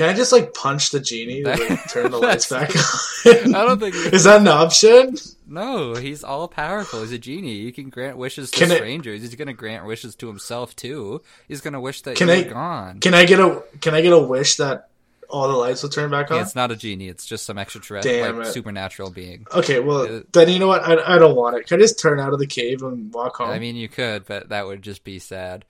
Can 0.00 0.08
I 0.08 0.14
just 0.14 0.32
like 0.32 0.54
punch 0.54 0.92
the 0.92 1.00
genie 1.00 1.42
to 1.42 1.50
like, 1.50 1.88
turn 1.90 2.10
the 2.10 2.16
lights 2.16 2.48
back 2.48 2.70
on? 3.26 3.54
I 3.54 3.66
don't 3.66 3.78
think 3.78 3.94
Is 4.14 4.24
that 4.24 4.40
an 4.40 4.48
option? 4.48 5.14
No, 5.46 5.94
he's 5.94 6.24
all 6.24 6.48
powerful. 6.48 7.02
He's 7.02 7.12
a 7.12 7.18
genie. 7.18 7.56
You 7.56 7.70
can 7.70 7.90
grant 7.90 8.16
wishes 8.16 8.50
to 8.50 8.58
Can 8.58 8.72
I- 8.72 8.76
strangers. 8.76 9.20
He's 9.20 9.34
gonna 9.34 9.52
grant 9.52 9.84
wishes 9.84 10.14
to 10.16 10.26
himself 10.26 10.74
too. 10.74 11.20
He's 11.48 11.60
gonna 11.60 11.82
wish 11.82 12.00
that 12.02 12.16
Can 12.16 12.30
I- 12.30 12.44
gone. 12.44 13.00
Can 13.00 13.12
I 13.12 13.26
get 13.26 13.40
a 13.40 13.62
Can 13.82 13.94
I 13.94 14.00
get 14.00 14.14
a 14.14 14.18
wish 14.18 14.56
that 14.56 14.88
all 15.28 15.48
the 15.48 15.54
lights 15.56 15.82
will 15.82 15.90
turn 15.90 16.10
back 16.10 16.30
on? 16.30 16.38
Yeah, 16.38 16.42
it's 16.44 16.54
not 16.56 16.70
a 16.70 16.76
genie. 16.76 17.08
It's 17.08 17.26
just 17.26 17.44
some 17.44 17.58
extraterrestrial, 17.58 18.36
like 18.38 18.46
supernatural 18.46 19.10
being. 19.10 19.46
Okay, 19.52 19.80
well 19.80 20.02
Uh, 20.02 20.20
then 20.32 20.48
you 20.48 20.58
know 20.60 20.66
what? 20.68 20.82
I, 20.82 21.16
I 21.16 21.18
don't 21.18 21.36
want 21.36 21.56
it. 21.58 21.66
Can 21.66 21.78
I 21.78 21.82
just 21.82 22.00
turn 22.00 22.18
out 22.18 22.32
of 22.32 22.38
the 22.38 22.46
cave 22.46 22.82
and 22.82 23.12
walk 23.12 23.36
home? 23.36 23.50
I 23.50 23.58
mean, 23.58 23.76
you 23.76 23.88
could, 23.90 24.24
but 24.24 24.48
that 24.48 24.66
would 24.66 24.80
just 24.80 25.04
be 25.04 25.18
sad. 25.18 25.66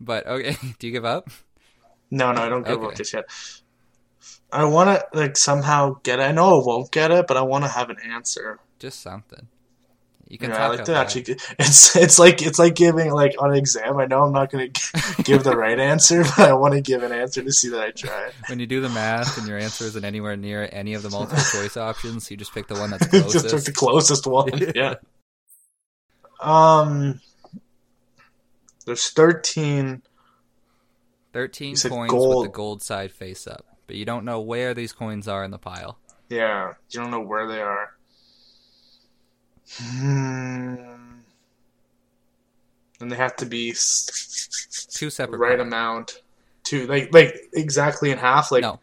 But 0.00 0.26
okay, 0.26 0.56
do 0.78 0.86
you 0.86 0.92
give 0.92 1.04
up? 1.04 1.28
no, 2.10 2.32
no, 2.32 2.42
I 2.42 2.48
don't 2.48 2.62
give 2.64 2.78
Okay. 2.78 2.86
up 2.86 2.94
this 2.94 3.12
yet. 3.12 3.24
I 4.52 4.64
want 4.64 4.90
to 4.90 5.18
like 5.18 5.36
somehow 5.36 5.96
get 6.02 6.20
it. 6.20 6.22
I 6.22 6.32
know 6.32 6.60
I 6.60 6.64
won't 6.64 6.90
get 6.92 7.10
it, 7.10 7.26
but 7.26 7.36
I 7.36 7.42
want 7.42 7.64
to 7.64 7.70
have 7.70 7.90
an 7.90 7.96
answer. 8.04 8.60
Just 8.78 9.00
something. 9.00 9.48
You 10.26 10.38
can 10.38 10.50
Yeah, 10.50 10.68
like 10.68 10.84
to 10.84 10.94
actually. 10.94 11.36
It's 11.58 11.94
it's 11.96 12.18
like 12.18 12.40
it's 12.40 12.58
like 12.58 12.74
giving 12.74 13.10
like 13.12 13.34
on 13.38 13.50
an 13.50 13.56
exam. 13.56 13.98
I 13.98 14.06
know 14.06 14.22
I'm 14.22 14.32
not 14.32 14.50
going 14.50 14.72
to 14.72 15.22
give 15.22 15.44
the 15.44 15.56
right 15.56 15.78
answer, 15.78 16.22
but 16.22 16.40
I 16.40 16.54
want 16.54 16.74
to 16.74 16.80
give 16.80 17.02
an 17.02 17.12
answer 17.12 17.42
to 17.42 17.52
see 17.52 17.68
that 17.70 17.80
I 17.80 17.90
tried. 17.90 18.32
When 18.48 18.58
you 18.58 18.66
do 18.66 18.80
the 18.80 18.88
math 18.88 19.36
and 19.38 19.46
your 19.46 19.58
answer 19.58 19.84
isn't 19.84 20.04
anywhere 20.04 20.36
near 20.36 20.68
any 20.72 20.94
of 20.94 21.02
the 21.02 21.10
multiple 21.10 21.42
choice 21.52 21.76
options, 21.76 22.30
you 22.30 22.36
just 22.36 22.54
pick 22.54 22.68
the 22.68 22.74
one 22.74 22.90
that's 22.90 23.06
closest. 23.10 23.32
Just 23.32 23.50
took 23.50 23.64
the 23.64 23.72
closest 23.72 24.26
one. 24.26 24.50
yeah. 24.74 24.94
Um. 26.40 27.20
There's 28.86 29.10
13. 29.10 30.02
Thirteen 31.32 31.74
said 31.74 31.90
coins 31.90 32.10
gold. 32.10 32.44
with 32.44 32.52
the 32.52 32.56
gold 32.56 32.82
side 32.82 33.10
face 33.10 33.46
up, 33.48 33.66
but 33.86 33.96
you 33.96 34.04
don't 34.04 34.24
know 34.24 34.40
where 34.40 34.74
these 34.74 34.92
coins 34.92 35.26
are 35.28 35.44
in 35.44 35.50
the 35.50 35.58
pile. 35.58 35.98
Yeah, 36.28 36.74
you 36.90 37.00
don't 37.00 37.10
know 37.10 37.20
where 37.20 37.46
they 37.46 37.60
are. 37.60 37.90
And 43.00 43.10
they 43.10 43.16
have 43.16 43.36
to 43.36 43.46
be 43.46 43.70
Two 43.72 45.10
separate 45.10 45.38
right 45.38 45.58
piles. 45.58 45.66
amount. 45.66 46.22
To 46.64 46.86
like 46.86 47.12
like 47.12 47.34
exactly 47.52 48.10
in 48.10 48.18
half. 48.18 48.50
Like 48.52 48.62
No. 48.62 48.80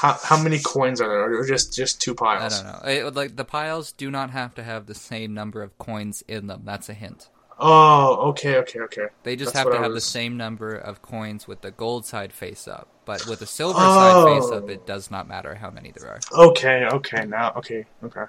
how 0.00 0.18
how 0.22 0.36
many 0.42 0.58
coins 0.58 1.00
are 1.00 1.08
there, 1.08 1.38
or 1.40 1.46
just 1.46 1.72
just 1.74 2.00
two 2.02 2.14
piles? 2.14 2.52
I 2.60 2.62
don't 2.62 2.72
know. 2.84 2.88
It, 3.08 3.14
like 3.14 3.36
the 3.36 3.44
piles 3.44 3.92
do 3.92 4.10
not 4.10 4.30
have 4.30 4.54
to 4.56 4.62
have 4.64 4.86
the 4.86 4.94
same 4.94 5.32
number 5.32 5.62
of 5.62 5.78
coins 5.78 6.22
in 6.28 6.48
them. 6.48 6.62
That's 6.64 6.88
a 6.88 6.94
hint. 6.94 7.28
Oh, 7.58 8.30
okay, 8.30 8.56
okay, 8.58 8.80
okay. 8.80 9.06
They 9.22 9.36
just 9.36 9.52
That's 9.52 9.64
have 9.64 9.72
to 9.74 9.78
have 9.80 9.92
was- 9.92 10.04
the 10.04 10.10
same 10.10 10.36
number 10.36 10.74
of 10.74 11.02
coins 11.02 11.46
with 11.46 11.60
the 11.60 11.70
gold 11.70 12.04
side 12.04 12.32
face 12.32 12.66
up. 12.66 12.88
But 13.04 13.26
with 13.26 13.38
the 13.40 13.46
silver 13.46 13.78
Oh. 13.80 13.94
side 14.26 14.34
face 14.42 14.50
up, 14.50 14.68
it 14.70 14.86
does 14.86 15.10
not 15.10 15.28
matter 15.28 15.54
how 15.54 15.70
many 15.70 15.92
there 15.92 16.08
are. 16.10 16.20
Okay, 16.32 16.84
okay, 16.86 17.26
now 17.26 17.52
okay, 17.56 17.84
okay. 18.02 18.24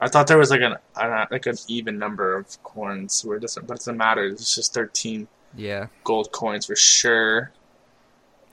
I 0.00 0.08
thought 0.08 0.26
there 0.26 0.38
was 0.38 0.50
like 0.50 0.62
an 0.62 0.76
uh, 0.96 1.26
like 1.30 1.44
an 1.46 1.56
even 1.68 1.98
number 1.98 2.34
of 2.36 2.60
coins 2.62 3.22
where 3.24 3.36
it 3.36 3.40
doesn't, 3.40 3.66
but 3.66 3.74
it 3.74 3.80
doesn't 3.80 3.98
matter. 3.98 4.24
It's 4.24 4.54
just 4.54 4.72
thirteen 4.72 5.28
Yeah, 5.54 5.88
gold 6.04 6.32
coins 6.32 6.64
for 6.66 6.76
sure. 6.76 7.52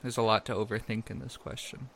there's 0.02 0.18
a 0.18 0.22
lot 0.22 0.46
to 0.46 0.54
overthink 0.54 1.10
in 1.10 1.20
this 1.20 1.38
question. 1.38 1.90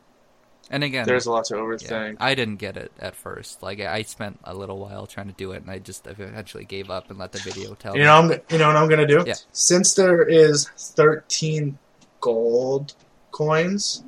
And 0.74 0.84
again, 0.86 1.06
There's 1.06 1.26
a 1.26 1.32
lot 1.32 1.44
to 1.46 1.56
yeah, 1.56 1.62
overthink. 1.62 2.18
I 2.22 2.34
didn't 2.34 2.56
get 2.56 2.78
it 2.78 2.92
at 3.00 3.16
first. 3.16 3.62
Like 3.62 3.80
I 3.82 4.04
spent 4.04 4.40
a 4.46 4.54
little 4.56 4.80
while 4.80 5.06
trying 5.06 5.28
to 5.28 5.34
do 5.34 5.52
it, 5.52 5.62
and 5.62 5.70
I 5.70 5.80
just 5.80 6.08
eventually 6.08 6.64
gave 6.66 6.90
up 6.90 7.10
and 7.10 7.20
let 7.20 7.34
the 7.34 7.40
video 7.40 7.74
tell 7.76 7.94
You 7.94 8.00
me. 8.00 8.06
know, 8.06 8.16
I'm 8.16 8.32
you 8.50 8.58
know 8.58 8.68
what 8.68 8.78
I'm 8.78 8.90
gonna 8.90 9.06
do. 9.06 9.24
Yeah. 9.28 9.34
Since 9.52 9.94
there 9.96 10.24
is 10.24 10.70
thirteen 10.70 11.78
gold 12.22 12.94
coins, 13.32 14.04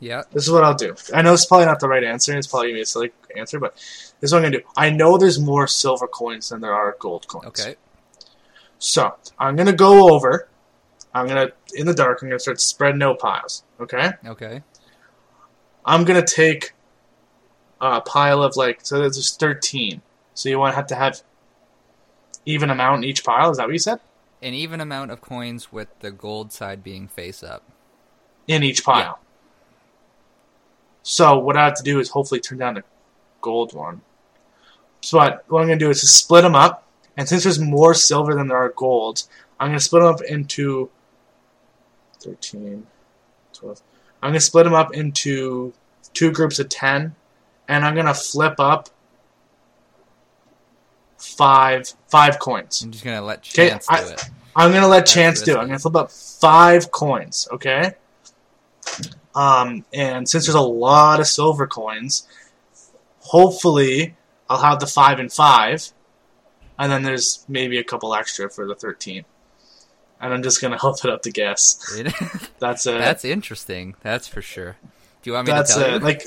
Yeah, 0.00 0.22
this 0.32 0.44
is 0.44 0.50
what 0.50 0.64
I'll 0.64 0.74
do. 0.74 0.94
I 1.14 1.20
know 1.22 1.34
it's 1.34 1.44
probably 1.44 1.66
not 1.66 1.78
the 1.80 1.88
right 1.88 2.02
answer. 2.04 2.36
It's 2.36 2.46
probably 2.46 2.68
gonna 2.68 2.78
be 2.78 2.82
a 2.82 2.86
silly 2.86 3.12
answer, 3.36 3.60
but 3.60 3.74
this 3.76 4.28
is 4.28 4.32
what 4.32 4.38
I'm 4.38 4.44
gonna 4.50 4.58
do. 4.62 4.64
I 4.78 4.88
know 4.90 5.18
there's 5.18 5.38
more 5.38 5.66
silver 5.66 6.06
coins 6.08 6.48
than 6.48 6.60
there 6.62 6.72
are 6.74 6.96
gold 6.98 7.28
coins. 7.28 7.46
okay. 7.48 7.76
So 8.78 9.14
I'm 9.38 9.56
gonna 9.56 9.72
go 9.74 10.14
over. 10.14 10.48
I'm 11.12 11.26
gonna 11.26 11.50
in 11.74 11.86
the 11.86 11.94
dark. 11.94 12.22
I'm 12.22 12.28
gonna 12.28 12.38
start 12.38 12.60
spreading 12.60 13.02
out 13.02 13.18
piles. 13.18 13.64
Okay. 13.80 14.12
Okay. 14.26 14.62
I'm 15.88 16.04
gonna 16.04 16.24
take 16.24 16.74
a 17.80 18.02
pile 18.02 18.42
of 18.42 18.56
like 18.56 18.80
so 18.82 18.98
there's 18.98 19.34
13. 19.36 20.02
So 20.34 20.50
you 20.50 20.58
want 20.58 20.72
to 20.72 20.76
have 20.76 20.86
to 20.88 20.94
have 20.94 21.22
even 22.44 22.68
amount 22.68 23.04
in 23.04 23.10
each 23.10 23.24
pile. 23.24 23.50
Is 23.50 23.56
that 23.56 23.66
what 23.66 23.72
you 23.72 23.78
said? 23.78 23.98
An 24.42 24.52
even 24.52 24.82
amount 24.82 25.12
of 25.12 25.22
coins 25.22 25.72
with 25.72 25.88
the 26.00 26.10
gold 26.10 26.52
side 26.52 26.84
being 26.84 27.08
face 27.08 27.42
up. 27.42 27.62
In 28.46 28.62
each 28.62 28.84
pile. 28.84 29.18
Yeah. 29.18 29.28
So 31.02 31.38
what 31.38 31.56
I 31.56 31.64
have 31.64 31.76
to 31.76 31.82
do 31.82 32.00
is 32.00 32.10
hopefully 32.10 32.40
turn 32.40 32.58
down 32.58 32.74
the 32.74 32.84
gold 33.40 33.72
one. 33.72 34.02
So 35.00 35.16
what, 35.16 35.44
what 35.48 35.62
I'm 35.62 35.68
gonna 35.68 35.78
do 35.78 35.88
is 35.88 36.02
just 36.02 36.16
split 36.16 36.42
them 36.42 36.54
up, 36.54 36.86
and 37.16 37.26
since 37.26 37.44
there's 37.44 37.58
more 37.58 37.94
silver 37.94 38.34
than 38.34 38.48
there 38.48 38.58
are 38.58 38.74
gold, 38.76 39.22
I'm 39.58 39.68
gonna 39.68 39.80
split 39.80 40.02
them 40.02 40.14
up 40.14 40.20
into 40.20 40.90
13, 42.20 42.86
12. 43.54 43.82
I'm 44.22 44.30
gonna 44.30 44.40
split 44.40 44.64
them 44.64 44.74
up 44.74 44.94
into 44.94 45.72
two 46.14 46.32
groups 46.32 46.58
of 46.58 46.68
10, 46.68 47.14
and 47.68 47.84
I'm 47.84 47.94
gonna 47.94 48.14
flip 48.14 48.58
up 48.58 48.88
five 51.18 51.92
five 52.08 52.38
coins. 52.38 52.82
I'm 52.82 52.92
just 52.92 53.04
gonna 53.04 53.22
let 53.22 53.42
'Kay, 53.42 53.70
chance 53.70 53.86
I- 53.88 54.00
do 54.02 54.08
it. 54.10 54.24
I'm 54.56 54.72
gonna 54.72 54.88
let 54.88 55.00
That's 55.00 55.12
Chance 55.12 55.42
do 55.42 55.52
it. 55.52 55.58
I'm 55.58 55.66
gonna 55.66 55.78
flip 55.78 55.94
up 55.94 56.10
five 56.10 56.90
coins, 56.90 57.46
okay? 57.52 57.94
Um, 59.34 59.84
and 59.92 60.28
since 60.28 60.46
there's 60.46 60.56
a 60.56 60.60
lot 60.60 61.20
of 61.20 61.28
silver 61.28 61.66
coins, 61.68 62.26
hopefully 63.20 64.16
I'll 64.50 64.58
have 64.58 64.80
the 64.80 64.86
five 64.88 65.20
and 65.20 65.32
five, 65.32 65.92
and 66.76 66.90
then 66.90 67.04
there's 67.04 67.44
maybe 67.46 67.78
a 67.78 67.84
couple 67.84 68.12
extra 68.14 68.50
for 68.50 68.66
the 68.66 68.74
thirteen. 68.74 69.24
And 70.20 70.32
I'm 70.34 70.42
just 70.42 70.60
gonna 70.60 70.78
help 70.80 71.04
it 71.04 71.10
up 71.10 71.22
to 71.22 71.30
guess. 71.30 71.76
That's 72.58 72.86
it. 72.86 72.98
That's 72.98 73.24
interesting. 73.24 73.94
That's 74.02 74.26
for 74.28 74.42
sure. 74.42 74.76
Do 75.22 75.30
you 75.30 75.34
want 75.34 75.46
me 75.46 75.52
That's 75.52 75.74
to 75.74 75.80
tell 75.80 75.88
it. 75.94 75.98
you? 75.98 76.04
Like, 76.04 76.22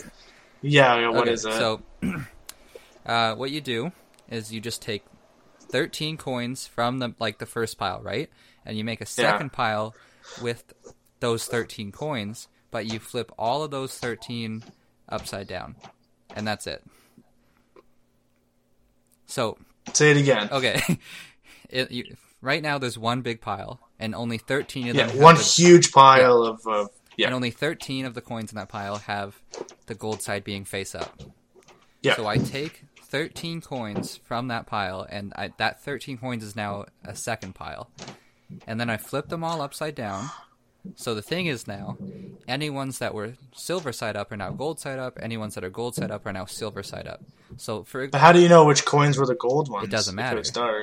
yeah. 0.62 1.00
yeah, 1.00 1.10
What 1.10 1.22
Okay, 1.22 1.32
is 1.34 1.46
it? 1.46 1.54
So, 1.54 1.82
uh, 3.06 3.36
what 3.36 3.52
you 3.52 3.62
do 3.62 3.92
is 4.30 4.52
you 4.54 4.60
just 4.62 4.82
take 4.82 5.04
thirteen 5.60 6.18
coins 6.18 6.68
from 6.68 7.00
the 7.00 7.14
like 7.20 7.40
the 7.40 7.46
first 7.46 7.78
pile, 7.78 8.02
right? 8.02 8.30
And 8.66 8.78
you 8.78 8.84
make 8.84 9.02
a 9.02 9.06
second 9.06 9.52
pile 9.54 9.96
with 10.42 10.74
those 11.20 11.46
thirteen 11.46 11.92
coins, 11.92 12.48
but 12.70 12.86
you 12.86 13.00
flip 13.00 13.32
all 13.38 13.64
of 13.64 13.72
those 13.72 13.98
thirteen 13.98 14.64
upside 15.10 15.48
down, 15.48 15.76
and 16.36 16.48
that's 16.48 16.68
it. 16.68 16.84
So 19.26 19.58
Say 19.94 20.12
it 20.12 20.18
again. 20.18 20.50
okay, 20.52 20.82
it, 21.70 21.92
you, 21.92 22.16
right 22.42 22.62
now 22.62 22.78
there's 22.78 22.98
one 22.98 23.22
big 23.22 23.42
pile, 23.42 23.80
and 24.00 24.14
only 24.16 24.38
thirteen 24.38 24.90
of 24.90 24.96
yeah, 24.96 25.04
them. 25.08 25.12
have 25.16 25.22
one 25.24 25.36
the- 25.36 25.44
huge 25.44 25.92
pile 25.92 26.44
of. 26.44 26.66
Uh, 26.68 26.88
yeah. 27.18 27.28
and 27.28 27.36
only 27.36 27.52
13 27.52 28.06
of 28.06 28.14
the 28.14 28.22
coins 28.22 28.52
in 28.54 28.56
that 28.58 28.70
pile 28.70 28.96
have 29.00 29.40
the 29.86 29.94
gold 29.94 30.22
side 30.24 30.44
being 30.46 30.64
face 30.64 30.96
up. 30.96 31.22
yeah. 32.02 32.16
So 32.16 32.26
I 32.26 32.38
take 32.38 32.84
13 33.04 33.60
coins 33.62 34.16
from 34.24 34.48
that 34.48 34.66
pile, 34.66 35.06
and 35.08 35.34
I, 35.36 35.52
that 35.58 35.84
13 35.84 36.18
coins 36.18 36.42
is 36.44 36.56
now 36.56 36.86
a 37.04 37.14
second 37.14 37.54
pile. 37.54 37.90
And 38.66 38.80
then 38.80 38.90
I 38.90 38.96
flip 38.98 39.28
them 39.28 39.44
all 39.44 39.62
upside 39.62 39.94
down. 39.94 40.30
So 40.96 41.14
the 41.14 41.22
thing 41.22 41.46
is 41.46 41.68
now, 41.68 41.98
any 42.48 42.70
ones 42.70 43.00
that 43.00 43.14
were 43.14 43.34
silver 43.54 43.92
side 43.92 44.16
up 44.16 44.32
are 44.32 44.38
now 44.38 44.52
gold 44.52 44.80
side 44.80 45.00
up. 45.00 45.20
Any 45.22 45.38
ones 45.38 45.56
that 45.56 45.64
are 45.64 45.70
gold 45.70 45.96
side 45.96 46.12
up 46.12 46.26
are 46.26 46.34
now 46.34 46.46
silver 46.46 46.84
side 46.84 47.08
up. 47.08 47.22
So 47.58 47.84
for 47.84 48.08
but 48.08 48.22
how 48.22 48.32
do 48.32 48.40
you 48.40 48.50
know 48.50 48.66
which 48.66 48.86
coins 48.86 49.18
were 49.18 49.26
the 49.26 49.36
gold 49.36 49.70
ones? 49.70 49.88
it 49.88 49.92
doesn't 49.92 50.16
matter. 50.16 50.38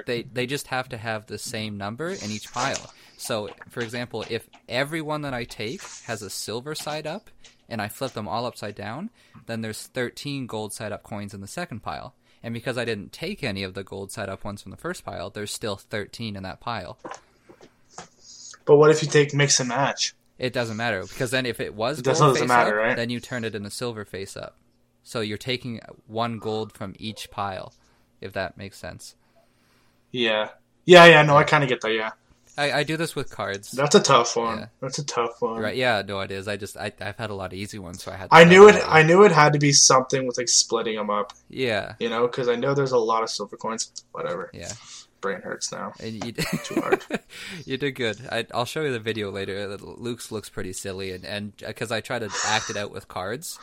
They 0.06 0.22
they 0.22 0.46
just 0.46 0.68
have 0.68 0.88
to 0.90 0.96
have 0.96 1.26
the 1.26 1.38
same 1.38 1.76
number 1.76 2.10
in 2.10 2.30
each 2.30 2.52
pile. 2.52 2.92
So, 3.16 3.48
for 3.68 3.80
example, 3.80 4.24
if 4.30 4.48
every 4.68 5.02
one 5.02 5.22
that 5.22 5.34
I 5.34 5.42
take 5.44 5.82
has 6.04 6.22
a 6.22 6.30
silver 6.30 6.76
side 6.76 7.06
up 7.06 7.30
and 7.68 7.82
I 7.82 7.88
flip 7.88 8.12
them 8.12 8.28
all 8.28 8.46
upside 8.46 8.76
down, 8.76 9.10
then 9.46 9.60
there's 9.60 9.88
13 9.88 10.46
gold 10.46 10.72
side 10.72 10.92
up 10.92 11.02
coins 11.02 11.34
in 11.34 11.40
the 11.40 11.48
second 11.48 11.80
pile. 11.80 12.14
And 12.42 12.54
because 12.54 12.78
I 12.78 12.84
didn't 12.84 13.12
take 13.12 13.42
any 13.42 13.64
of 13.64 13.74
the 13.74 13.82
gold 13.82 14.12
side 14.12 14.28
up 14.28 14.44
ones 14.44 14.62
from 14.62 14.70
the 14.70 14.76
first 14.76 15.04
pile, 15.04 15.30
there's 15.30 15.50
still 15.50 15.74
13 15.76 16.36
in 16.36 16.44
that 16.44 16.60
pile. 16.60 16.98
But 18.68 18.76
what 18.76 18.90
if 18.90 19.02
you 19.02 19.08
take 19.08 19.32
mix 19.32 19.60
and 19.60 19.70
match? 19.70 20.14
It 20.38 20.52
doesn't 20.52 20.76
matter 20.76 21.02
because 21.02 21.30
then 21.30 21.46
if 21.46 21.58
it 21.58 21.74
was 21.74 22.02
gold 22.02 22.04
doesn't 22.04 22.34
face 22.34 22.46
matter, 22.46 22.78
up, 22.78 22.86
right? 22.86 22.96
then 22.96 23.08
you 23.08 23.18
turn 23.18 23.42
it 23.44 23.54
into 23.54 23.70
silver 23.70 24.04
face 24.04 24.36
up. 24.36 24.58
So 25.02 25.20
you're 25.20 25.38
taking 25.38 25.80
one 26.06 26.38
gold 26.38 26.72
from 26.74 26.94
each 26.98 27.30
pile, 27.30 27.72
if 28.20 28.34
that 28.34 28.58
makes 28.58 28.76
sense. 28.76 29.14
Yeah. 30.12 30.50
Yeah, 30.84 31.06
yeah. 31.06 31.22
No, 31.22 31.34
I 31.34 31.44
kind 31.44 31.64
of 31.64 31.70
get 31.70 31.80
that. 31.80 31.92
Yeah. 31.92 32.10
I, 32.58 32.80
I 32.80 32.82
do 32.82 32.98
this 32.98 33.16
with 33.16 33.30
cards. 33.30 33.70
That's 33.70 33.94
a 33.94 34.00
tough 34.00 34.36
one. 34.36 34.58
Yeah. 34.58 34.66
That's 34.80 34.98
a 34.98 35.04
tough 35.06 35.40
one. 35.40 35.62
Right? 35.62 35.76
Yeah, 35.76 36.02
no, 36.06 36.20
it 36.20 36.30
is. 36.30 36.46
I 36.46 36.56
just 36.58 36.76
I, 36.76 36.92
I've 37.00 37.16
had 37.16 37.30
a 37.30 37.34
lot 37.34 37.54
of 37.54 37.58
easy 37.58 37.78
ones, 37.78 38.02
so 38.02 38.12
I 38.12 38.16
had. 38.16 38.28
To 38.28 38.36
I 38.36 38.44
knew 38.44 38.68
it. 38.68 38.82
I 38.86 39.02
knew 39.02 39.22
it 39.24 39.32
had 39.32 39.54
to 39.54 39.58
be 39.58 39.72
something 39.72 40.26
with 40.26 40.36
like 40.36 40.48
splitting 40.48 40.96
them 40.96 41.08
up. 41.08 41.32
Yeah, 41.48 41.94
You 42.00 42.10
know, 42.10 42.26
because 42.26 42.48
I 42.48 42.56
know 42.56 42.74
there's 42.74 42.92
a 42.92 42.98
lot 42.98 43.22
of 43.22 43.30
silver 43.30 43.56
coins. 43.56 43.92
Whatever. 44.12 44.50
yeah. 44.52 44.72
Brain 45.20 45.40
hurts 45.40 45.72
now. 45.72 45.92
And 46.00 46.24
you 46.24 46.32
Too 46.32 46.74
hard. 46.80 47.04
you 47.64 47.76
did 47.76 47.92
good. 47.92 48.18
I, 48.30 48.46
I'll 48.54 48.64
show 48.64 48.82
you 48.82 48.92
the 48.92 48.98
video 49.00 49.30
later. 49.30 49.76
Luke's 49.76 50.30
looks 50.32 50.48
pretty 50.48 50.72
silly, 50.72 51.12
and 51.12 51.24
and 51.24 51.56
because 51.56 51.90
I 51.92 52.00
try 52.00 52.18
to 52.18 52.30
act 52.46 52.70
it 52.70 52.76
out 52.76 52.90
with 52.90 53.08
cards. 53.08 53.58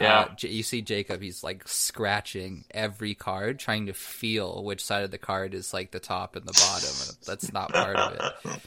Yeah. 0.00 0.20
Uh, 0.20 0.34
you 0.40 0.62
see 0.62 0.80
Jacob. 0.80 1.20
He's 1.20 1.44
like 1.44 1.68
scratching 1.68 2.64
every 2.70 3.14
card, 3.14 3.58
trying 3.58 3.86
to 3.86 3.92
feel 3.92 4.64
which 4.64 4.82
side 4.82 5.04
of 5.04 5.10
the 5.10 5.18
card 5.18 5.54
is 5.54 5.72
like 5.74 5.90
the 5.90 6.00
top 6.00 6.34
and 6.34 6.46
the 6.46 6.52
bottom. 6.52 6.88
And 7.08 7.16
that's 7.26 7.52
not 7.52 7.72
part 7.72 7.96
of 7.96 8.14
it. 8.14 8.60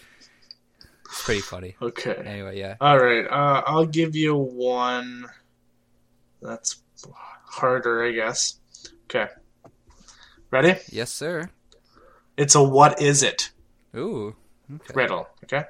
It's 1.05 1.23
pretty 1.23 1.41
funny. 1.41 1.75
Okay. 1.81 2.13
Anyway, 2.25 2.59
yeah. 2.59 2.75
All 2.79 2.97
right. 2.99 3.25
Uh, 3.25 3.63
I'll 3.65 3.85
give 3.87 4.15
you 4.15 4.35
one. 4.35 5.25
That's 6.41 6.77
harder, 7.47 8.03
I 8.03 8.11
guess. 8.11 8.59
Okay. 9.05 9.27
Ready? 10.51 10.75
Yes, 10.91 11.11
sir. 11.11 11.49
It's 12.37 12.55
a 12.55 12.63
what 12.63 13.01
is 13.01 13.23
it 13.23 13.51
Ooh. 13.95 14.35
Okay. 14.73 14.93
riddle. 14.93 15.27
Okay. 15.43 15.65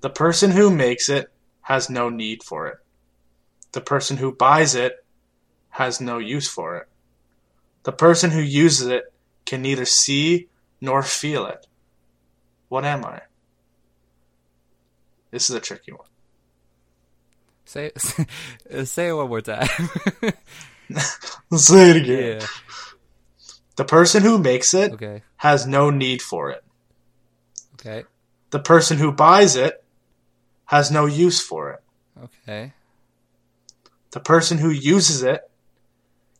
The 0.00 0.10
person 0.10 0.50
who 0.50 0.70
makes 0.70 1.08
it 1.08 1.30
has 1.62 1.88
no 1.88 2.08
need 2.10 2.42
for 2.42 2.66
it. 2.68 2.78
The 3.72 3.80
person 3.80 4.16
who 4.16 4.32
buys 4.34 4.74
it 4.74 5.04
has 5.70 6.00
no 6.00 6.18
use 6.18 6.48
for 6.48 6.76
it. 6.76 6.88
The 7.84 7.92
person 7.92 8.30
who 8.32 8.40
uses 8.40 8.86
it 8.88 9.04
can 9.46 9.62
neither 9.62 9.84
see 9.84 10.48
nor 10.80 11.02
feel 11.02 11.46
it. 11.46 11.66
What 12.68 12.84
am 12.84 13.04
I? 13.04 13.22
This 15.30 15.48
is 15.48 15.56
a 15.56 15.60
tricky 15.60 15.92
one. 15.92 16.06
Say 17.64 17.92
say 18.84 19.08
it 19.08 19.12
one 19.14 19.28
more 19.28 19.40
time. 19.40 19.68
Let's 20.90 21.64
say 21.66 21.90
it 21.90 21.96
again. 21.96 22.40
yeah. 22.40 22.46
The 23.76 23.84
person 23.84 24.22
who 24.22 24.38
makes 24.38 24.74
it 24.74 24.92
Okay. 24.92 25.22
Has 25.42 25.66
no 25.66 25.90
need 25.90 26.22
for 26.22 26.50
it. 26.50 26.62
Okay. 27.74 28.04
The 28.50 28.60
person 28.60 28.96
who 28.98 29.10
buys 29.10 29.56
it 29.56 29.82
has 30.66 30.88
no 30.92 31.06
use 31.06 31.40
for 31.40 31.72
it. 31.72 31.80
Okay. 32.24 32.72
The 34.12 34.20
person 34.20 34.58
who 34.58 34.70
uses 34.70 35.24
it 35.24 35.50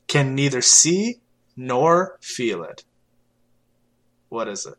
can 0.07 0.37
neither 0.37 0.63
see 0.63 1.19
nor 1.57 2.17
feel 2.21 2.63
it. 2.63 2.85
What 4.29 4.47
is 4.47 4.67
it? 4.67 4.75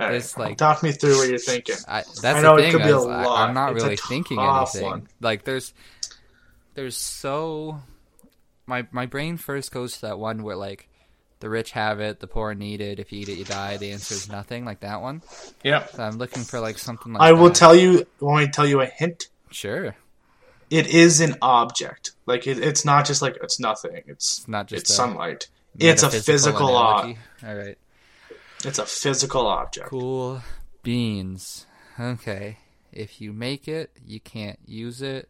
All 0.00 0.06
right, 0.08 0.16
It's 0.16 0.36
like- 0.36 0.58
talk 0.58 0.82
me 0.82 0.90
through 0.90 1.16
what 1.18 1.28
you're 1.28 1.38
thinking. 1.38 1.76
I, 1.86 2.02
that's 2.02 2.24
I 2.24 2.40
know 2.42 2.56
the 2.56 2.62
it 2.62 2.72
thing. 2.72 2.72
could 2.72 2.82
be 2.86 2.90
a 2.90 2.98
I, 2.98 3.24
lot. 3.24 3.48
I'm 3.48 3.54
not 3.54 3.74
It's 3.76 3.84
really 3.84 3.96
thinking 3.96 4.40
anything. 4.40 4.82
one. 4.82 5.08
Like 5.20 5.44
there's, 5.44 5.72
there's 6.74 6.96
so, 6.96 7.80
my 8.68 8.86
my 8.92 9.06
brain 9.06 9.36
first 9.36 9.72
goes 9.72 9.94
to 9.94 10.00
that 10.02 10.18
one 10.18 10.42
where 10.42 10.56
like, 10.56 10.88
the 11.40 11.48
rich 11.48 11.72
have 11.72 12.00
it, 12.00 12.20
the 12.20 12.26
poor 12.26 12.54
need 12.54 12.80
it. 12.80 12.98
If 13.00 13.12
you 13.12 13.20
eat 13.20 13.28
it, 13.28 13.38
you 13.38 13.44
die. 13.44 13.76
The 13.76 13.92
answer 13.92 14.14
is 14.14 14.28
nothing. 14.28 14.64
Like 14.64 14.80
that 14.80 15.00
one. 15.00 15.22
Yep. 15.64 15.92
So 15.92 16.02
I'm 16.02 16.18
looking 16.18 16.42
for 16.42 16.60
like 16.60 16.78
something 16.78 17.12
like. 17.12 17.22
I 17.22 17.32
will 17.32 17.46
that. 17.46 17.54
tell 17.54 17.74
you. 17.74 18.06
Want 18.20 18.40
me 18.40 18.46
to 18.46 18.52
tell 18.52 18.66
you 18.66 18.80
a 18.80 18.86
hint? 18.86 19.28
Sure. 19.50 19.96
It 20.70 20.88
is 20.88 21.20
an 21.20 21.36
object. 21.40 22.12
Like 22.26 22.46
it, 22.46 22.58
it's 22.58 22.84
not 22.84 23.06
just 23.06 23.22
like 23.22 23.38
it's 23.42 23.58
nothing. 23.58 24.02
It's 24.06 24.38
It's 24.38 24.48
not 24.48 24.66
just 24.66 24.82
it's 24.82 24.94
sunlight. 24.94 25.48
It's 25.78 26.02
a 26.02 26.10
physical 26.10 26.76
object. 26.76 27.18
All 27.46 27.54
right. 27.54 27.78
It's 28.64 28.78
a 28.78 28.86
physical 28.86 29.46
object. 29.46 29.88
Cool 29.88 30.42
beans. 30.82 31.66
Okay. 31.98 32.58
If 32.92 33.20
you 33.20 33.32
make 33.32 33.68
it, 33.68 33.92
you 34.04 34.18
can't 34.18 34.58
use 34.66 35.00
it. 35.02 35.28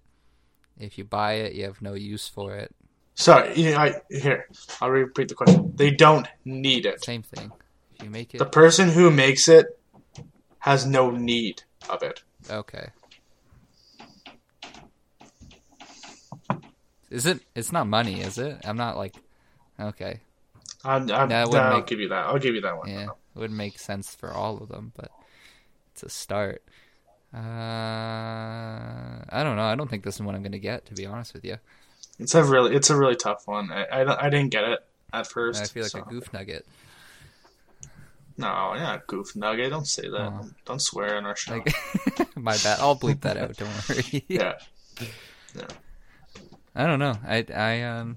If 0.78 0.96
you 0.96 1.04
buy 1.04 1.34
it, 1.34 1.54
you 1.54 1.64
have 1.64 1.82
no 1.82 1.94
use 1.94 2.28
for 2.28 2.54
it. 2.54 2.74
Sorry, 3.20 3.52
you 3.60 3.72
know, 3.72 3.78
I, 3.78 3.94
here 4.10 4.46
I'll 4.80 4.90
repeat 4.90 5.26
the 5.28 5.34
question. 5.34 5.72
They 5.74 5.90
don't 5.90 6.28
need 6.44 6.86
it. 6.86 7.04
Same 7.04 7.22
thing. 7.22 7.50
You 8.00 8.10
make 8.10 8.32
it, 8.32 8.38
The 8.38 8.46
person 8.46 8.88
who 8.88 9.10
makes 9.10 9.48
it 9.48 9.66
has 10.60 10.86
no 10.86 11.10
need 11.10 11.64
of 11.90 12.04
it. 12.04 12.22
okay. 12.48 12.90
Is 17.10 17.26
it? 17.26 17.40
It's 17.56 17.72
not 17.72 17.88
money, 17.88 18.20
is 18.20 18.38
it? 18.38 18.58
I'm 18.64 18.76
not 18.76 18.96
like. 18.96 19.16
Okay. 19.80 20.20
I'm, 20.84 21.10
I'm, 21.10 21.28
No, 21.28 21.44
no, 21.44 21.58
I'll 21.58 21.76
make- 21.78 21.86
give 21.86 22.00
you 22.00 22.08
that. 22.10 22.26
I'll 22.26 22.38
give 22.38 22.54
you 22.54 22.60
that 22.60 22.76
one. 22.76 22.88
Yeah, 22.88 23.04
it 23.04 23.08
wouldn't 23.34 23.56
make 23.56 23.78
sense 23.78 24.14
for 24.14 24.32
all 24.32 24.58
of 24.58 24.68
them, 24.68 24.92
but 24.94 25.10
it's 25.92 26.02
a 26.02 26.08
start. 26.08 26.62
Uh, 27.34 27.38
I 27.38 29.42
don't 29.42 29.56
know. 29.56 29.62
I 29.64 29.74
don't 29.74 29.88
think 29.90 30.04
this 30.04 30.16
is 30.16 30.22
what 30.22 30.34
I'm 30.34 30.42
gonna 30.42 30.58
get. 30.58 30.86
To 30.86 30.94
be 30.94 31.06
honest 31.06 31.34
with 31.34 31.44
you, 31.44 31.56
It's 32.18 32.34
a 32.34 32.42
really, 32.44 32.74
it's 32.74 32.90
a 32.90 32.96
really 32.96 33.16
tough 33.16 33.46
one. 33.46 33.70
I, 33.70 33.84
I, 33.84 34.26
I 34.26 34.30
didn't 34.30 34.50
get 34.50 34.64
it 34.64 34.80
at 35.12 35.26
first. 35.26 35.62
I 35.62 35.66
feel 35.66 35.84
like 35.84 35.92
so- 35.92 36.00
a 36.00 36.02
goof 36.02 36.32
nugget. 36.32 36.66
No, 38.36 38.74
yeah, 38.76 38.98
goof 39.08 39.34
nugget. 39.34 39.70
Don't 39.70 39.86
say 39.86 40.02
that. 40.08 40.32
Oh. 40.32 40.48
Don't 40.64 40.80
swear 40.80 41.16
on 41.16 41.26
our 41.26 41.34
show. 41.34 41.54
Like, 41.54 41.74
my 42.36 42.56
bad. 42.58 42.78
I'll 42.80 42.96
bleep 42.96 43.22
that 43.22 43.36
out. 43.36 43.56
Don't 43.56 43.88
worry. 43.88 44.24
yeah. 44.28 44.54
I 46.76 46.86
don't 46.86 47.00
know. 47.00 47.14
I 47.26 47.44
I 47.52 47.82
um. 47.82 48.16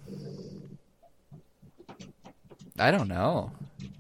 I 2.77 2.91
don't 2.91 3.07
know. 3.07 3.51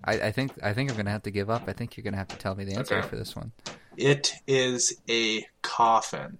I, 0.03 0.13
I 0.13 0.31
think 0.31 0.51
I 0.63 0.73
think 0.73 0.91
I'm 0.91 0.97
gonna 0.97 1.09
have 1.09 1.23
to 1.23 1.31
give 1.31 1.49
up. 1.49 1.63
I 1.67 1.73
think 1.73 1.97
you're 1.97 2.03
gonna 2.03 2.17
have 2.17 2.27
to 2.29 2.37
tell 2.37 2.53
me 2.55 2.65
the 2.65 2.73
answer 2.75 2.97
Okay. 2.99 3.07
for 3.07 3.15
this 3.15 3.35
one. 3.35 3.51
It 3.97 4.33
is 4.47 4.93
a 5.09 5.47
coffin. 5.63 6.37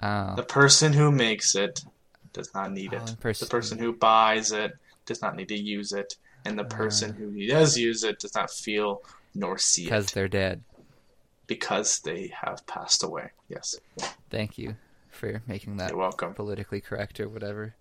Oh, 0.00 0.34
The 0.36 0.42
person 0.44 0.92
who 0.92 1.10
makes 1.12 1.54
it 1.56 1.84
does 2.32 2.52
not 2.54 2.72
need 2.72 2.92
Oh, 2.94 2.98
it. 2.98 3.06
the 3.06 3.16
person- 3.16 3.46
the 3.46 3.50
person 3.50 3.78
who 3.78 3.92
buys 3.92 4.52
it 4.52 4.72
does 5.06 5.20
not 5.22 5.36
need 5.36 5.48
to 5.48 5.58
use 5.58 5.92
it, 5.92 6.16
and 6.44 6.58
the 6.58 6.64
person 6.64 7.12
who 7.14 7.46
does 7.46 7.76
use 7.76 8.04
it 8.04 8.18
does 8.18 8.34
not 8.34 8.50
feel 8.50 9.02
nor 9.34 9.58
see 9.58 9.82
it 9.82 9.86
because 9.86 10.12
they're 10.12 10.28
dead. 10.28 10.62
because 11.46 12.00
they 12.00 12.28
have 12.28 12.66
passed 12.66 13.02
away. 13.02 13.30
Yes, 13.48 13.74
Thank 14.30 14.56
you 14.58 14.76
for 15.10 15.42
making 15.46 15.76
that 15.76 15.90
you're 15.90 15.98
welcome. 15.98 16.34
politically 16.34 16.80
correct 16.80 17.20
or 17.20 17.28
whatever. 17.28 17.74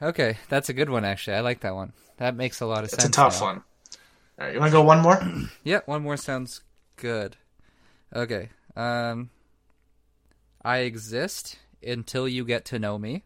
Okay, 0.00 0.38
that's 0.48 0.68
a 0.68 0.72
good 0.72 0.88
one 0.90 1.04
actually. 1.04 1.36
I 1.36 1.40
like 1.40 1.60
that 1.60 1.74
one. 1.74 1.92
That 2.16 2.34
makes 2.34 2.60
a 2.60 2.66
lot 2.66 2.78
of 2.78 2.84
It's 2.84 2.94
sense. 2.94 3.04
It's 3.08 3.16
a 3.18 3.20
tough 3.20 3.40
now. 3.40 3.46
one. 3.46 3.56
All 3.56 4.46
right, 4.46 4.54
you 4.54 4.60
want 4.60 4.70
to 4.70 4.76
go 4.78 4.82
one 4.82 5.00
more? 5.00 5.20
Yeah, 5.64 5.80
one 5.86 6.02
more 6.02 6.16
sounds 6.16 6.62
good. 6.96 7.36
Okay. 8.14 8.48
Um 8.76 9.30
I 10.64 10.78
exist 10.78 11.58
until 11.82 12.26
you 12.28 12.44
get 12.44 12.64
to 12.66 12.78
know 12.78 12.98
me. 12.98 13.24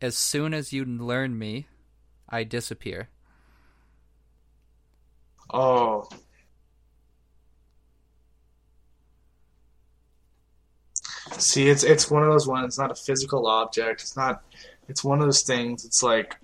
As 0.00 0.16
soon 0.16 0.54
as 0.54 0.72
you 0.72 0.84
learn 0.84 1.38
me, 1.38 1.66
I 2.28 2.44
disappear. 2.44 3.08
Oh. 5.52 6.08
See, 11.32 11.68
it's 11.68 11.84
it's 11.84 12.10
one 12.10 12.22
of 12.22 12.30
those 12.30 12.46
ones. 12.46 12.66
It's 12.66 12.78
not 12.78 12.90
a 12.90 12.94
physical 12.94 13.46
object. 13.46 14.02
It's 14.02 14.16
not. 14.16 14.42
It's 14.88 15.04
one 15.04 15.20
of 15.20 15.26
those 15.26 15.42
things. 15.42 15.84
It's 15.84 16.02
like 16.02 16.36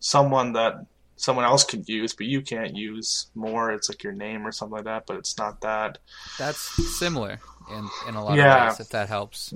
someone 0.00 0.52
that 0.52 0.86
someone 1.16 1.44
else 1.44 1.64
could 1.64 1.88
use, 1.88 2.14
but 2.14 2.26
you 2.26 2.40
can't 2.42 2.76
use 2.76 3.26
more. 3.34 3.72
It's 3.72 3.88
like 3.88 4.02
your 4.04 4.12
name 4.12 4.46
or 4.46 4.52
something 4.52 4.76
like 4.76 4.84
that, 4.84 5.06
but 5.06 5.16
it's 5.16 5.36
not 5.36 5.60
that. 5.62 5.98
That's 6.38 6.58
similar 6.98 7.40
in 7.70 7.88
in 8.08 8.14
a 8.14 8.24
lot 8.24 8.36
Yeah. 8.36 8.64
of 8.68 8.68
ways 8.78 8.80
if 8.80 8.88
that 8.90 9.08
helps. 9.08 9.52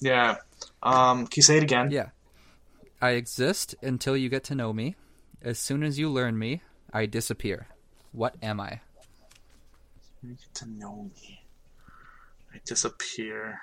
Yeah. 0.00 0.36
Um. 0.82 1.26
Can 1.26 1.32
you 1.36 1.42
say 1.42 1.56
it 1.56 1.62
again? 1.64 1.90
Yeah. 1.90 2.10
I 3.04 3.10
exist 3.10 3.74
until 3.82 4.16
you 4.16 4.30
get 4.30 4.44
to 4.44 4.54
know 4.54 4.72
me. 4.72 4.96
As 5.42 5.58
soon 5.58 5.82
as 5.82 5.98
you 5.98 6.08
learn 6.08 6.38
me, 6.38 6.62
I 6.90 7.04
disappear. 7.04 7.66
What 8.12 8.34
am 8.42 8.58
I? 8.58 8.80
You 10.22 10.30
get 10.30 10.54
to 10.54 10.70
know 10.70 11.10
me. 11.14 11.44
I 12.54 12.60
disappear. 12.64 13.60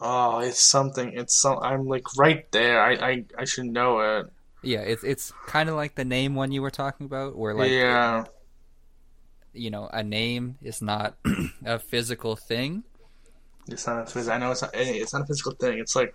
Oh, 0.00 0.38
it's 0.38 0.64
something. 0.64 1.12
It's 1.12 1.38
some. 1.38 1.58
I'm 1.58 1.86
like 1.86 2.16
right 2.16 2.50
there. 2.50 2.80
I 2.80 2.92
I, 2.94 3.24
I 3.40 3.44
should 3.44 3.66
know 3.66 4.00
it. 4.00 4.32
Yeah, 4.62 4.80
it's 4.80 5.04
it's 5.04 5.30
kind 5.46 5.68
of 5.68 5.74
like 5.74 5.94
the 5.94 6.06
name 6.06 6.34
one 6.34 6.50
you 6.50 6.62
were 6.62 6.70
talking 6.70 7.04
about, 7.04 7.36
where 7.36 7.52
like 7.52 7.70
yeah. 7.70 8.24
you 9.52 9.68
know 9.68 9.86
a 9.92 10.02
name 10.02 10.56
is 10.62 10.80
not 10.80 11.18
a 11.62 11.78
physical 11.78 12.36
thing. 12.36 12.84
It's 13.66 13.86
not 13.86 14.04
a 14.04 14.06
physical. 14.06 14.32
I 14.32 14.38
know 14.38 14.52
it's 14.52 14.62
not. 14.62 14.70
It's 14.72 15.12
not 15.12 15.24
a 15.24 15.26
physical 15.26 15.52
thing. 15.52 15.78
It's 15.78 15.94
like 15.94 16.14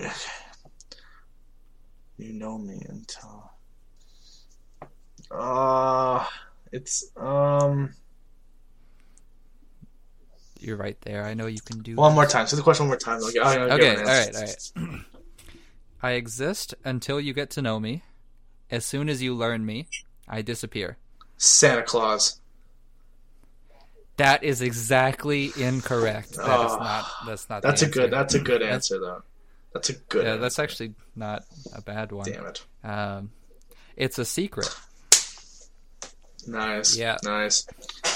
you 2.18 2.32
know 2.32 2.58
me 2.58 2.82
until. 2.88 3.50
Uh 5.30 6.24
it's 6.72 7.10
um 7.16 7.92
You're 10.58 10.76
right 10.76 11.00
there. 11.02 11.24
I 11.24 11.34
know 11.34 11.46
you 11.46 11.60
can 11.60 11.80
do. 11.80 11.96
one 11.96 12.14
more 12.14 12.26
time. 12.26 12.46
Say 12.46 12.56
the 12.56 12.62
question 12.62 12.84
one 12.86 12.90
more 12.90 12.98
time. 12.98 13.20
Like, 13.20 13.36
I, 13.36 13.56
I 13.56 13.58
Okay, 13.74 13.96
all 13.96 14.04
right, 14.04 14.34
all 14.34 14.42
right. 14.42 14.72
I 16.02 16.12
exist 16.12 16.74
until 16.84 17.20
you 17.20 17.32
get 17.32 17.50
to 17.50 17.62
know 17.62 17.78
me. 17.78 18.02
As 18.70 18.86
soon 18.86 19.08
as 19.08 19.20
you 19.22 19.34
learn 19.34 19.66
me, 19.66 19.88
I 20.28 20.42
disappear. 20.42 20.96
Santa 21.36 21.82
Claus. 21.82 22.40
That 24.16 24.44
is 24.44 24.62
exactly 24.62 25.52
incorrect. 25.56 26.36
That 26.36 26.66
is 26.66 26.72
Oh, 26.72 26.78
not. 26.78 27.06
That's 27.26 27.48
not. 27.48 27.62
the 27.62 27.68
That's 27.68 27.82
a 27.82 27.88
good. 27.88 28.10
That's 28.10 28.34
a 28.34 28.38
good 28.38 28.62
answer 28.62 28.98
though. 29.00 29.22
That's 29.72 29.90
a 29.90 29.94
good. 29.94 30.24
Yeah, 30.24 30.30
answer. 30.32 30.40
that's 30.40 30.58
actually 30.58 30.94
not 31.14 31.44
a 31.74 31.82
bad 31.82 32.12
one. 32.12 32.30
Damn 32.30 32.46
it. 32.46 32.64
Um, 32.82 33.30
it's 33.96 34.18
a 34.18 34.24
secret. 34.24 34.74
Nice. 36.46 36.96
Yeah. 36.96 37.18
Nice. 37.22 37.66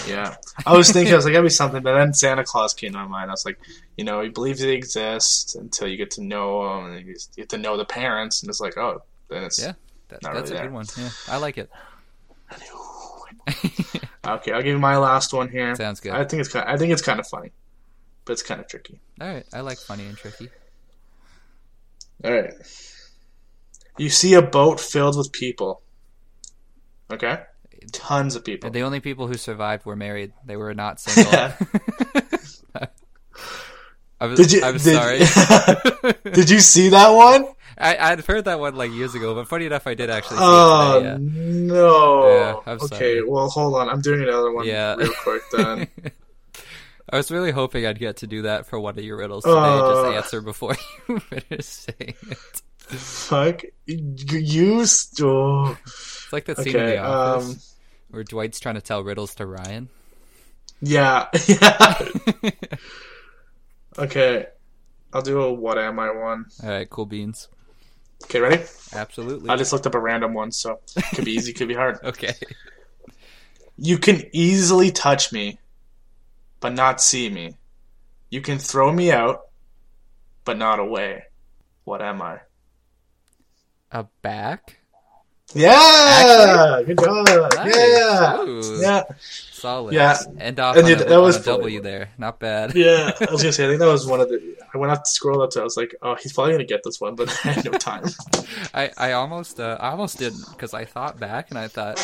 Yeah. 0.08 0.36
I 0.66 0.76
was 0.76 0.90
thinking, 0.90 1.12
I 1.12 1.16
was 1.16 1.24
like, 1.24 1.34
that'd 1.34 1.44
be 1.46 1.50
something, 1.50 1.82
but 1.82 1.94
then 1.96 2.14
Santa 2.14 2.44
Claus 2.44 2.74
came 2.74 2.92
to 2.92 2.98
my 2.98 3.06
mind. 3.06 3.30
I 3.30 3.32
was 3.32 3.44
like, 3.44 3.58
you 3.96 4.04
know, 4.04 4.20
he 4.22 4.30
believes 4.30 4.60
he 4.60 4.70
exists 4.70 5.54
until 5.54 5.88
you 5.88 5.96
get 5.96 6.12
to 6.12 6.22
know 6.22 6.78
him, 6.78 6.92
and 6.92 7.06
you 7.06 7.16
get 7.36 7.50
to 7.50 7.58
know 7.58 7.76
the 7.76 7.84
parents, 7.84 8.42
and 8.42 8.48
it's 8.48 8.60
like, 8.60 8.76
oh, 8.78 9.02
then 9.28 9.44
it's. 9.44 9.60
Yeah, 9.60 9.74
that, 10.08 10.22
that's 10.22 10.34
really 10.34 10.40
a 10.40 10.54
there. 10.54 10.62
good 10.64 10.72
one. 10.72 10.86
Yeah, 10.96 11.10
I 11.28 11.36
like 11.36 11.58
it. 11.58 11.70
Okay, 14.26 14.52
I'll 14.52 14.62
give 14.62 14.72
you 14.72 14.78
my 14.78 14.96
last 14.96 15.34
one 15.34 15.50
here. 15.50 15.74
Sounds 15.74 16.00
good. 16.00 16.12
I 16.12 16.24
think 16.24 16.40
it's 16.40 16.48
kind. 16.48 16.66
I 16.66 16.78
think 16.78 16.92
it's 16.92 17.02
kind 17.02 17.20
of 17.20 17.26
funny, 17.26 17.52
but 18.24 18.32
it's 18.32 18.42
kind 18.42 18.58
of 18.58 18.66
tricky. 18.68 19.00
All 19.20 19.28
right, 19.28 19.44
I 19.52 19.60
like 19.60 19.78
funny 19.78 20.06
and 20.06 20.16
tricky. 20.16 20.48
All 22.22 22.32
right. 22.32 22.52
You 23.98 24.08
see 24.10 24.34
a 24.34 24.42
boat 24.42 24.80
filled 24.80 25.16
with 25.16 25.32
people. 25.32 25.82
Okay. 27.12 27.38
Tons 27.92 28.34
of 28.34 28.44
people. 28.44 28.70
The 28.70 28.80
only 28.82 29.00
people 29.00 29.26
who 29.26 29.34
survived 29.34 29.84
were 29.84 29.96
married. 29.96 30.32
They 30.46 30.56
were 30.56 30.74
not 30.74 31.00
single. 31.04 31.32
I 34.20 34.26
was, 34.26 34.38
Did 34.38 34.52
you? 34.52 34.62
I'm 34.64 34.78
did, 34.78 34.80
sorry. 34.80 36.12
did 36.32 36.48
you 36.50 36.60
see 36.60 36.90
that 36.90 37.10
one? 37.10 37.46
I, 37.76 38.12
I'd 38.12 38.20
heard 38.24 38.44
that 38.46 38.60
one 38.60 38.76
like 38.76 38.92
years 38.92 39.14
ago, 39.16 39.34
but 39.34 39.48
funny 39.48 39.66
enough, 39.66 39.86
I 39.86 39.94
did 39.94 40.08
actually 40.08 40.36
see 40.38 40.44
Oh 40.46 40.98
it 40.98 41.02
today. 41.02 41.16
no! 41.20 42.28
Yeah, 42.28 42.54
I'm 42.72 42.78
okay, 42.80 42.86
sorry. 43.18 43.28
well, 43.28 43.48
hold 43.48 43.74
on. 43.74 43.88
I'm 43.90 44.00
doing 44.00 44.22
another 44.22 44.52
one 44.52 44.64
Yeah. 44.66 44.94
real 44.94 45.12
quick 45.22 45.42
then. 45.52 45.88
I 47.10 47.16
was 47.16 47.30
really 47.30 47.50
hoping 47.50 47.86
I'd 47.86 47.98
get 47.98 48.18
to 48.18 48.26
do 48.26 48.42
that 48.42 48.66
for 48.66 48.80
one 48.80 48.98
of 48.98 49.04
your 49.04 49.18
riddles 49.18 49.44
today. 49.44 49.56
Uh. 49.56 50.04
just 50.04 50.16
answer 50.16 50.40
before 50.40 50.74
you 51.08 51.20
finish 51.20 51.66
saying 51.66 52.14
it. 52.30 52.62
Fuck 52.78 53.62
you! 53.86 54.84
Still. 54.86 55.76
It's 55.84 56.32
like 56.32 56.44
that 56.46 56.58
scene 56.58 56.76
in 56.76 56.86
The 56.86 56.98
Office 56.98 57.48
Um. 57.48 57.58
where 58.10 58.24
Dwight's 58.24 58.60
trying 58.60 58.74
to 58.76 58.80
tell 58.82 59.02
riddles 59.02 59.34
to 59.36 59.46
Ryan. 59.46 59.88
Yeah. 60.80 61.28
Yeah. 61.46 61.98
okay. 63.98 64.46
I'll 65.12 65.22
do 65.22 65.40
a 65.42 65.52
what 65.52 65.78
am 65.78 65.98
I 65.98 66.10
one. 66.10 66.46
All 66.62 66.68
right, 66.68 66.88
cool 66.90 67.06
beans. 67.06 67.48
Okay, 68.24 68.40
ready? 68.40 68.62
Absolutely. 68.92 69.48
I 69.50 69.56
just 69.56 69.72
looked 69.72 69.86
up 69.86 69.94
a 69.94 70.00
random 70.00 70.34
one, 70.34 70.50
so 70.50 70.80
it 70.96 71.04
could 71.14 71.24
be 71.24 71.32
easy, 71.32 71.52
could 71.52 71.68
be 71.68 71.74
hard. 71.74 71.98
Okay. 72.02 72.32
You 73.76 73.98
can 73.98 74.22
easily 74.32 74.90
touch 74.90 75.32
me, 75.32 75.58
but 76.64 76.72
not 76.72 76.98
see 76.98 77.28
me. 77.28 77.54
You 78.30 78.40
can 78.40 78.58
throw 78.58 78.90
me 78.90 79.12
out, 79.12 79.42
but 80.46 80.56
not 80.56 80.78
away. 80.78 81.24
What 81.84 82.00
am 82.00 82.22
I? 82.22 82.38
A 83.92 84.06
back? 84.22 84.78
Yeah, 85.54 86.80
good 86.86 86.98
job. 86.98 87.26
Nice. 87.54 87.76
Yeah, 87.76 88.40
Ooh. 88.40 88.80
yeah, 88.80 89.02
Solid. 89.20 89.92
Yeah. 89.92 90.16
End 90.40 90.58
off 90.58 90.76
And 90.76 90.86
on, 90.86 90.90
it- 90.92 91.00
a, 91.02 91.04
that 91.04 91.20
was 91.20 91.36
on 91.36 91.42
a 91.42 91.44
funny. 91.44 91.56
W 91.58 91.80
there. 91.82 92.08
Not 92.16 92.40
bad. 92.40 92.74
yeah. 92.74 93.10
I 93.20 93.24
was 93.30 93.42
gonna 93.42 93.52
say, 93.52 93.66
I 93.66 93.68
think 93.68 93.80
that 93.80 93.86
was 93.86 94.06
one 94.06 94.20
of 94.20 94.30
the. 94.30 94.56
I 94.72 94.78
went 94.78 94.90
out 94.90 95.04
to 95.04 95.10
scroll 95.10 95.42
up 95.42 95.50
to. 95.50 95.60
I 95.60 95.64
was 95.64 95.76
like, 95.76 95.94
oh, 96.00 96.14
he's 96.14 96.32
probably 96.32 96.52
gonna 96.52 96.64
get 96.64 96.80
this 96.82 96.98
one, 96.98 97.14
but 97.14 97.28
I 97.44 97.48
had 97.52 97.64
no 97.70 97.72
time. 97.72 98.04
I, 98.72 98.90
I 98.96 99.12
almost 99.12 99.60
uh, 99.60 99.76
I 99.78 99.90
almost 99.90 100.16
didn't 100.18 100.48
because 100.50 100.72
I 100.72 100.86
thought 100.86 101.20
back 101.20 101.50
and 101.50 101.58
I 101.58 101.68
thought 101.68 101.98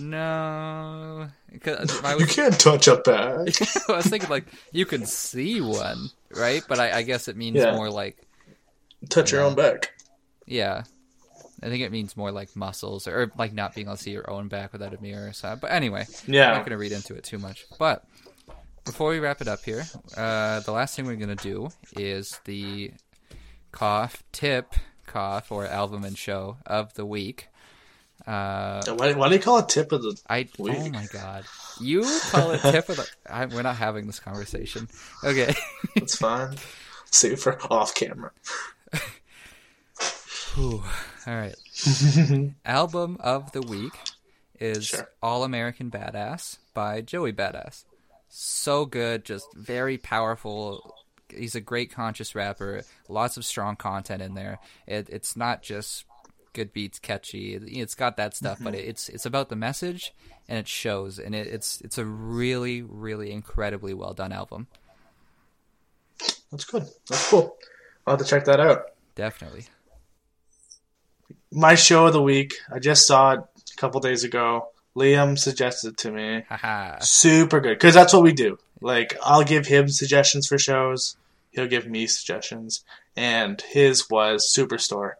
no. 0.00 1.28
You 1.52 1.60
can't 1.60 2.58
touch 2.58 2.88
a 2.88 2.96
bag. 2.96 3.54
I 3.88 3.92
was 3.96 4.06
thinking 4.06 4.30
like 4.30 4.46
you 4.72 4.86
can 4.86 5.06
see 5.06 5.60
one, 5.60 6.08
right? 6.34 6.62
But 6.68 6.78
I, 6.80 6.98
I 6.98 7.02
guess 7.02 7.28
it 7.28 7.36
means 7.36 7.56
Yeah. 7.58 7.74
more 7.74 7.90
like 7.90 8.16
touch 9.08 9.32
your 9.32 9.42
own 9.42 9.54
back. 9.54 9.92
yeah. 10.46 10.84
I 11.64 11.68
think 11.68 11.84
it 11.84 11.92
means 11.92 12.16
more 12.16 12.32
like 12.32 12.56
muscles 12.56 13.06
or, 13.06 13.30
like 13.38 13.52
not 13.52 13.72
being 13.72 13.86
able 13.86 13.96
to 13.96 14.02
see 14.02 14.10
your 14.10 14.28
own 14.28 14.48
back 14.48 14.72
without 14.72 14.94
a 14.94 15.00
mirror. 15.00 15.32
So, 15.32 15.56
but 15.60 15.70
anyway, 15.70 16.06
yeah, 16.26 16.48
I'm 16.48 16.54
not 16.54 16.60
going 16.66 16.70
to 16.72 16.76
read 16.76 16.90
into 16.90 17.14
it 17.14 17.22
too 17.22 17.38
much. 17.38 17.64
But 17.78 18.04
before 18.84 19.10
we 19.10 19.20
wrap 19.20 19.40
it 19.40 19.46
up 19.46 19.62
here, 19.64 19.84
uh, 20.16 20.58
the 20.58 20.72
last 20.72 20.96
thing 20.96 21.06
we're 21.06 21.14
going 21.14 21.36
to 21.36 21.40
do 21.40 21.68
is 21.96 22.40
the 22.46 22.90
cough 23.70 24.24
tip, 24.32 24.74
cough 25.06 25.52
or 25.52 25.64
album 25.64 26.02
and 26.02 26.18
show 26.18 26.56
of 26.66 26.94
the 26.94 27.06
week. 27.06 27.46
Uh, 28.26 28.82
Why, 28.94 29.12
why 29.14 29.28
do 29.28 29.34
you 29.34 29.40
call 29.40 29.58
it 29.58 29.68
tip 29.68 29.90
of 29.92 30.02
the? 30.02 30.16
I 30.28 30.48
oh 30.60 30.88
my 30.90 31.06
god, 31.12 31.44
you 31.80 32.06
call 32.30 32.52
it 32.52 32.60
tip 32.60 32.88
of 32.88 32.96
the? 32.96 33.08
I, 33.28 33.46
we're 33.46 33.62
not 33.62 33.76
having 33.76 34.06
this 34.06 34.20
conversation. 34.20 34.88
Okay. 35.24 35.54
It's 35.96 36.16
fine. 36.16 36.56
Save 37.10 37.40
for 37.40 37.58
off 37.70 37.94
camera. 37.94 38.30
Whew. 40.54 40.82
All 41.26 41.34
right. 41.34 41.54
Album 42.64 43.16
of 43.20 43.52
the 43.52 43.62
week 43.62 43.92
is 44.60 44.86
Sure. 44.86 45.08
All 45.22 45.44
American 45.44 45.90
Badass 45.90 46.58
by 46.74 47.00
Joey 47.00 47.32
Badass. 47.32 47.84
So 48.28 48.86
good, 48.86 49.24
just 49.24 49.46
very 49.54 49.98
powerful. 49.98 50.94
He's 51.28 51.54
a 51.54 51.60
great 51.60 51.92
conscious 51.92 52.34
rapper. 52.34 52.82
Lots 53.08 53.36
of 53.36 53.44
strong 53.44 53.76
content 53.76 54.22
in 54.22 54.34
there. 54.34 54.58
It, 54.86 55.08
it's 55.10 55.36
not 55.36 55.62
just 55.62 56.04
good 56.52 56.72
beats, 56.72 56.98
catchy. 56.98 57.54
It's 57.54 57.94
got 57.94 58.16
that 58.16 58.34
stuff, 58.34 58.58
but 58.60 58.74
mm-hmm. 58.74 58.88
it's 58.88 59.08
it's 59.08 59.26
about 59.26 59.48
the 59.48 59.56
message 59.56 60.12
and 60.48 60.58
it 60.58 60.68
shows. 60.68 61.18
And 61.18 61.34
it, 61.34 61.46
it's 61.46 61.80
it's 61.80 61.98
a 61.98 62.04
really, 62.04 62.82
really 62.82 63.32
incredibly 63.32 63.94
well 63.94 64.14
done 64.14 64.32
album. 64.32 64.66
That's 66.50 66.64
good. 66.64 66.86
That's 67.08 67.30
cool. 67.30 67.56
I'll 68.06 68.16
have 68.16 68.24
to 68.24 68.28
check 68.28 68.44
that 68.44 68.60
out. 68.60 68.82
Definitely. 69.14 69.66
My 71.50 71.74
show 71.74 72.06
of 72.06 72.12
the 72.12 72.22
week. 72.22 72.54
I 72.72 72.78
just 72.78 73.06
saw 73.06 73.32
it 73.32 73.40
a 73.40 73.76
couple 73.76 74.00
days 74.00 74.24
ago. 74.24 74.68
Liam 74.96 75.38
suggested 75.38 75.88
it 75.90 75.96
to 75.98 76.12
me. 76.12 76.44
Super 77.00 77.60
good 77.60 77.78
because 77.78 77.94
that's 77.94 78.12
what 78.12 78.22
we 78.22 78.32
do. 78.32 78.58
Like 78.80 79.16
I'll 79.22 79.44
give 79.44 79.66
him 79.66 79.88
suggestions 79.88 80.46
for 80.46 80.58
shows. 80.58 81.16
He'll 81.50 81.66
give 81.66 81.86
me 81.86 82.06
suggestions, 82.06 82.82
and 83.16 83.60
his 83.60 84.08
was 84.08 84.50
Superstore. 84.54 85.12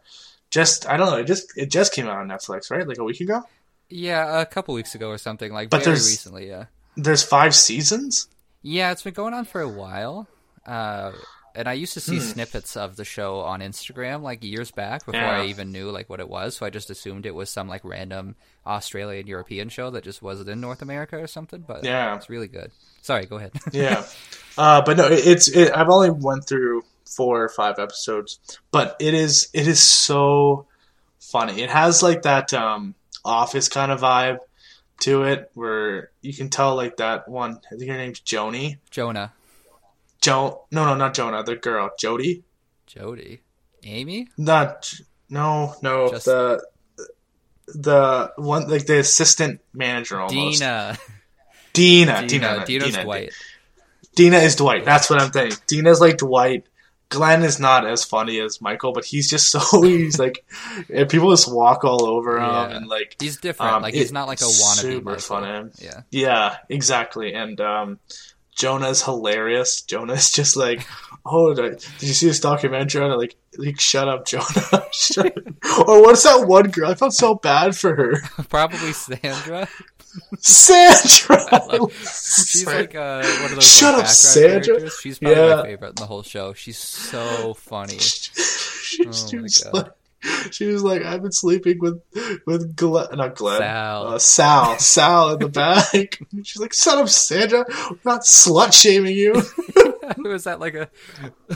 Just 0.53 0.87
I 0.87 0.97
don't 0.97 1.09
know. 1.09 1.17
It 1.17 1.23
just 1.25 1.57
it 1.57 1.71
just 1.71 1.93
came 1.93 2.07
out 2.07 2.17
on 2.19 2.27
Netflix, 2.27 2.69
right? 2.69 2.87
Like 2.87 2.99
a 2.99 3.03
week 3.03 3.19
ago. 3.21 3.41
Yeah, 3.89 4.39
a 4.39 4.45
couple 4.45 4.75
weeks 4.75 4.93
ago 4.93 5.09
or 5.09 5.17
something. 5.17 5.51
Like 5.51 5.71
But 5.71 5.77
very 5.83 5.95
there's- 5.95 6.07
recently. 6.09 6.47
Yeah. 6.47 6.65
There's 6.95 7.23
five 7.23 7.55
seasons. 7.55 8.27
Yeah, 8.61 8.91
it's 8.91 9.01
been 9.01 9.15
going 9.15 9.33
on 9.33 9.45
for 9.45 9.61
a 9.61 9.67
while. 9.67 10.27
Uh, 10.63 11.11
and 11.55 11.67
I 11.67 11.73
used 11.73 11.93
to 11.95 11.99
see 11.99 12.19
snippets 12.19 12.77
of 12.77 12.95
the 12.97 13.03
show 13.05 13.39
on 13.39 13.61
Instagram 13.61 14.21
like 14.21 14.43
years 14.43 14.69
back 14.71 15.05
before 15.07 15.19
I 15.21 15.45
even 15.47 15.71
knew 15.71 15.89
like 15.89 16.07
what 16.09 16.19
it 16.19 16.29
was. 16.29 16.55
So 16.57 16.65
I 16.67 16.69
just 16.69 16.89
assumed 16.91 17.25
it 17.25 17.33
was 17.35 17.49
some 17.49 17.67
like 17.67 17.81
random 17.83 18.35
Australian 18.65 19.25
European 19.27 19.69
show 19.69 19.89
that 19.89 20.03
just 20.03 20.21
wasn't 20.21 20.49
in 20.49 20.61
North 20.61 20.81
America 20.83 21.17
or 21.17 21.27
something. 21.27 21.63
But 21.67 21.83
Yeah. 21.83 22.15
it's 22.15 22.29
really 22.29 22.47
good. 22.47 22.71
Sorry, 23.01 23.25
go 23.25 23.37
ahead. 23.37 23.51
yeah 23.71 24.05
uh, 24.57 24.81
but 24.83 24.97
no 24.97 25.05
it- 25.07 25.25
it's 25.27 25.47
it, 25.49 25.71
i've 25.75 25.89
only 25.89 26.11
went 26.11 26.45
through 26.47 26.83
four 27.05 27.43
or 27.43 27.49
five 27.49 27.79
episodes 27.79 28.39
but 28.71 28.95
it 28.99 29.13
is 29.13 29.49
it 29.53 29.67
is 29.67 29.81
so 29.81 30.65
funny 31.19 31.61
it 31.61 31.69
has 31.69 32.01
like 32.03 32.21
that 32.23 32.53
um 32.53 32.95
office 33.25 33.69
kind 33.69 33.91
of 33.91 34.01
vibe 34.01 34.37
to 34.99 35.23
it 35.23 35.51
where 35.53 36.11
you 36.21 36.33
can 36.33 36.49
tell 36.49 36.75
like 36.75 36.97
that 36.97 37.27
one 37.27 37.59
i 37.71 37.75
think 37.75 37.89
her 37.89 37.97
name's 37.97 38.19
joni 38.21 38.77
Jonah, 38.89 39.33
jo 40.21 40.65
no 40.71 40.85
no 40.85 40.95
not 40.95 41.13
jonah 41.13 41.43
the 41.43 41.55
girl 41.55 41.89
jody 41.99 42.43
Jody, 42.85 43.41
Amy. 43.83 44.27
not 44.37 44.93
no 45.29 45.75
no 45.81 46.09
Just- 46.09 46.25
the 46.25 46.63
the 47.67 48.31
one 48.35 48.67
like 48.69 48.85
the 48.85 48.99
assistant 48.99 49.61
manager 49.73 50.19
almost 50.19 50.59
Dina. 50.59 50.97
dina 51.71 52.27
Dina. 52.27 52.27
dina 52.27 52.65
Dina's 52.65 52.91
Dina. 52.91 53.03
Dwight. 53.03 53.33
Dina 54.15 54.37
is 54.37 54.55
Dwight. 54.57 54.85
That's 54.85 55.09
what 55.09 55.19
I'm 55.21 55.31
thinking. 55.31 55.57
Dina's 55.65 55.99
like 55.99 56.17
Dwight. 56.17 56.67
Glenn 57.13 57.43
is 57.43 57.59
not 57.59 57.85
as 57.87 58.03
funny 58.03 58.39
as 58.39 58.59
Michael, 58.61 58.91
but 58.93 59.05
he's 59.05 59.29
just 59.29 59.49
so 59.51 59.81
he's 59.81 60.19
like, 60.19 60.45
and 60.93 61.07
people 61.09 61.29
just 61.31 61.51
walk 61.53 61.83
all 61.83 62.05
over 62.05 62.37
him 62.37 62.43
Yeah. 62.43 62.69
and 62.69 62.87
like 62.87 63.15
He's 63.19 63.37
different. 63.37 63.71
Um, 63.73 63.81
like 63.83 63.93
he's 63.93 64.11
not 64.11 64.27
like 64.27 64.41
a 64.41 64.45
wannabe. 64.45 64.81
super 64.81 65.05
Michael. 65.11 65.21
funny. 65.21 65.69
Yeah. 65.79 66.01
yeah, 66.11 66.57
exactly. 66.69 67.33
And 67.33 67.59
um, 67.61 67.99
Jonah's 68.55 69.01
hilarious. 69.03 69.81
Jonah's 69.81 70.31
just 70.39 70.55
like, 70.55 70.85
oh, 71.25 71.53
did, 71.53 71.85
you 71.99 72.13
see 72.13 72.27
this 72.27 72.39
documentary? 72.39 73.03
And 73.05 73.15
like, 73.17 73.35
like, 73.57 73.79
shut 73.79 74.07
up, 74.07 74.25
Jonah. 74.27 74.43
Shut 74.91 75.27
up. 75.27 75.87
Or 75.87 76.01
what's 76.01 76.23
that 76.23 76.47
one 76.47 76.69
girl? 76.71 76.89
I 76.91 76.95
felt 76.95 77.13
so 77.13 77.35
bad 77.35 77.75
for 77.75 77.95
her, 77.95 78.21
Probably 78.49 78.93
Sandra. 78.93 79.67
Sandra. 80.39 81.87
She's 81.89 82.65
like 82.65 82.95
uh, 82.95 83.23
one 83.41 83.45
of 83.51 83.55
those 83.55 83.63
Shut 83.63 83.93
like, 83.93 84.03
up, 84.03 84.07
background 84.07 84.09
Sandra. 84.09 84.61
characters. 84.65 84.99
She's 85.01 85.19
probably 85.19 85.41
Yeah. 85.41 85.55
my 85.55 85.63
favorite 85.63 85.89
in 85.89 85.95
the 85.95 86.05
whole 86.05 86.23
show. 86.23 86.53
She's 86.53 86.77
so 86.77 87.53
funny. 87.55 87.97
she, 87.99 89.05
Oh 89.07 89.11
she 89.11 89.37
was 89.37 89.65
like, 89.73 89.87
she 90.51 90.65
was 90.67 90.83
like, 90.83 91.01
I've 91.03 91.21
been 91.21 91.31
sleeping 91.31 91.79
with 91.79 92.01
with 92.45 92.75
Glenn, 92.75 93.07
not 93.13 93.35
Glenn, 93.35 93.59
Sal. 93.59 94.07
uh, 94.07 94.19
Sal, 94.19 94.79
Sal 94.79 95.29
in 95.33 95.39
the 95.39 95.49
back. 95.49 96.19
She's 96.43 96.61
like, 96.61 96.73
"Son 96.73 96.99
of 96.99 97.09
Sandra, 97.09 97.65
we're 97.89 97.97
not 98.05 98.21
slut 98.21 98.71
shaming 98.73 99.15
you." 99.15 99.33
It 100.09 100.17
was 100.27 100.45
at 100.47 100.59
like 100.59 100.75
a 100.75 100.89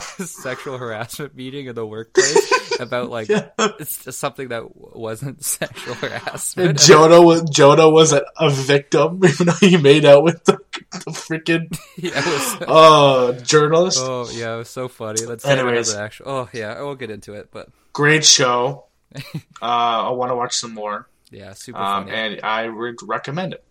sexual 0.00 0.78
harassment 0.78 1.34
meeting 1.34 1.66
in 1.66 1.74
the 1.74 1.86
workplace 1.86 2.78
about 2.80 3.10
like 3.10 3.28
Yeah. 3.30 3.48
it's 3.58 4.04
just 4.04 4.18
something 4.18 4.48
that 4.48 4.74
wasn't 4.76 5.44
sexual 5.44 5.94
harassment. 5.94 6.70
And 6.70 6.78
Jonah 6.78 7.20
was 7.22 7.42
Jonah 7.50 7.88
was 7.90 8.12
a, 8.12 8.24
a 8.38 8.50
victim, 8.50 9.20
even 9.24 9.46
though 9.48 9.52
he 9.60 9.76
made 9.76 10.04
out 10.04 10.22
with 10.22 10.44
the, 10.44 10.58
the 10.90 11.10
freaking 11.10 11.76
yeah, 11.96 12.14
was, 12.24 12.56
uh, 12.68 13.40
journalist. 13.44 13.98
oh 14.00 14.28
yeah, 14.32 14.54
it 14.54 14.58
was 14.58 14.70
so 14.70 14.88
funny. 14.88 15.24
Let's 15.24 15.44
Anyways. 15.44 15.94
the 15.94 16.00
actual. 16.00 16.28
Oh 16.28 16.48
yeah, 16.52 16.72
I 16.74 16.82
won't 16.82 16.98
get 16.98 17.10
into 17.10 17.34
it, 17.34 17.48
but 17.50 17.68
Great 17.92 18.24
show. 18.24 18.86
uh, 19.14 19.20
I 19.62 20.10
want 20.10 20.30
to 20.30 20.36
watch 20.36 20.54
some 20.54 20.74
more, 20.74 21.08
yeah, 21.30 21.52
super 21.54 21.78
um, 21.78 22.08
and 22.08 22.40
I 22.42 22.68
would 22.68 22.96
recommend 23.02 23.54
it. 23.54 23.64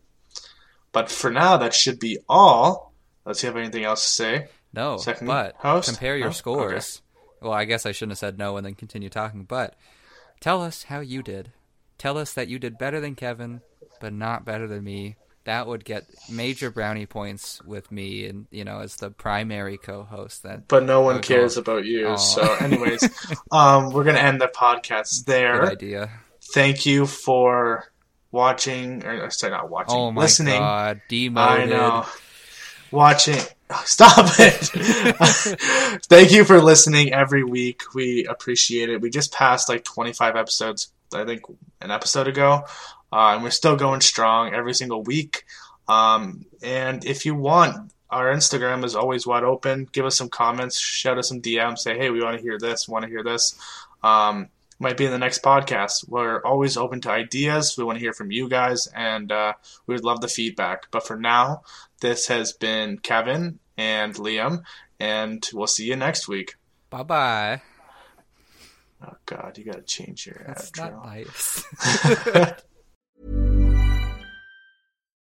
But 0.92 1.10
for 1.12 1.30
now, 1.30 1.58
that 1.58 1.74
should 1.74 2.00
be 2.00 2.18
all. 2.28 2.94
Let's 3.26 3.40
see 3.42 3.48
if 3.48 3.54
you 3.54 3.58
have 3.60 3.64
anything 3.66 3.84
else 3.84 4.04
to 4.04 4.10
say. 4.14 4.48
No, 4.78 4.98
Second 4.98 5.28
but 5.28 5.56
host? 5.58 5.90
compare 5.90 6.16
your 6.16 6.30
Oh, 6.30 6.32
scores. 6.32 7.02
Well, 7.42 7.52
I 7.54 7.66
guess 7.66 7.86
I 7.86 7.92
shouldn't 7.92 8.12
have 8.14 8.20
said 8.20 8.38
no 8.38 8.58
and 8.58 8.66
then 8.66 8.76
continue 8.76 9.10
talking, 9.10 9.44
but 9.44 9.76
tell 10.40 10.62
us 10.64 10.84
how 10.84 11.02
you 11.02 11.22
did. 11.22 11.52
Tell 11.98 12.18
us 12.18 12.34
that 12.34 12.48
you 12.48 12.60
did 12.60 12.78
better 12.78 13.00
than 13.00 13.16
Kevin, 13.16 13.62
but 14.00 14.14
not 14.14 14.46
better 14.46 14.68
than 14.68 14.84
me. 14.84 15.18
That 15.46 15.66
would 15.66 15.86
get 15.86 16.04
major 16.30 16.70
brownie 16.70 17.06
points 17.06 17.64
with 17.64 17.90
me, 17.92 18.26
and 18.28 18.48
you 18.52 18.66
know, 18.66 18.80
as 18.82 18.98
the 18.98 19.10
primary 19.12 19.78
co-host. 19.78 20.44
That 20.44 20.68
But 20.68 20.84
no 20.84 21.02
one 21.02 21.22
cares 21.22 21.56
God. 21.56 21.62
about 21.62 21.86
you. 21.86 22.08
Oh. 22.08 22.16
So, 22.18 22.42
anyways, 22.60 23.04
um, 23.52 23.92
we're 23.92 24.04
gonna 24.04 24.20
end 24.20 24.42
the 24.42 24.48
podcast 24.50 25.24
there. 25.26 25.62
good 25.62 25.72
idea. 25.72 26.10
Thank 26.54 26.86
you 26.86 27.06
for 27.06 27.86
watching, 28.32 29.06
or 29.06 29.30
sorry, 29.30 29.52
not 29.54 29.70
watching, 29.70 29.96
Oh 29.98 30.12
my 30.12 30.22
listening. 30.24 30.60
god, 30.60 31.02
demoted. 31.08 31.62
I 31.62 31.66
know. 31.66 32.06
Watching. 32.92 33.40
Stop 33.86 34.28
it. 34.40 36.02
Thank 36.06 36.32
you 36.32 36.46
for 36.46 36.62
listening 36.62 37.14
every 37.14 37.44
week. 37.44 37.82
We 37.94 38.26
appreciate 38.26 38.90
it. 38.90 39.02
We 39.02 39.10
just 39.10 39.34
passed 39.34 39.68
like 39.68 39.84
25 39.84 40.36
episodes, 40.36 40.92
I 41.14 41.26
think, 41.26 41.42
an 41.82 41.92
episode 41.92 42.28
ago. 42.28 42.64
Uh, 43.12 43.34
and 43.36 43.44
we're 43.44 43.50
still 43.50 43.76
going 43.76 44.02
strong 44.02 44.54
every 44.54 44.74
single 44.74 45.04
week. 45.04 45.44
Um, 45.88 46.46
and 46.62 47.04
if 47.06 47.26
you 47.26 47.36
want, 47.36 47.92
our 48.10 48.34
Instagram 48.34 48.86
is 48.86 48.96
always 48.96 49.28
wide 49.28 49.44
open. 49.44 49.88
Give 49.92 50.06
us 50.06 50.18
some 50.18 50.30
comments, 50.30 50.80
shout 50.80 51.18
us 51.18 51.28
some 51.28 51.42
DMs, 51.42 51.80
say, 51.80 51.98
hey, 51.98 52.10
we 52.10 52.24
want 52.24 52.38
to 52.38 52.42
hear 52.42 52.58
this, 52.58 52.88
want 52.88 53.04
to 53.04 53.10
hear 53.10 53.24
this. 53.24 53.60
Um, 54.02 54.50
might 54.80 54.98
be 54.98 55.06
in 55.06 55.12
the 55.12 55.18
next 55.18 55.42
podcast. 55.42 56.08
We're 56.08 56.42
always 56.44 56.78
open 56.78 57.02
to 57.02 57.12
ideas. 57.12 57.76
We 57.78 57.84
want 57.84 57.98
to 57.98 58.04
hear 58.04 58.14
from 58.14 58.32
you 58.32 58.48
guys, 58.48 58.88
and 58.88 59.32
uh, 59.32 59.54
we 59.88 59.96
would 59.96 60.04
love 60.04 60.22
the 60.22 60.28
feedback. 60.28 60.92
But 60.92 61.06
for 61.06 61.18
now, 61.18 61.64
this 62.02 62.28
has 62.28 62.54
been 62.54 63.00
Kevin 63.00 63.60
and 63.78 64.16
Liam, 64.16 64.64
and 65.00 65.46
we'll 65.54 65.68
see 65.68 65.86
you 65.86 65.96
next 65.96 66.28
week. 66.28 66.56
Bye 66.90 67.04
bye. 67.04 67.62
Oh 69.06 69.14
God, 69.26 69.58
you 69.58 69.64
gotta 69.66 69.84
change 69.84 70.26
your 70.26 70.44
That's 70.48 70.72
outro. 70.72 70.92
not 70.92 71.06
nice. 71.06 71.64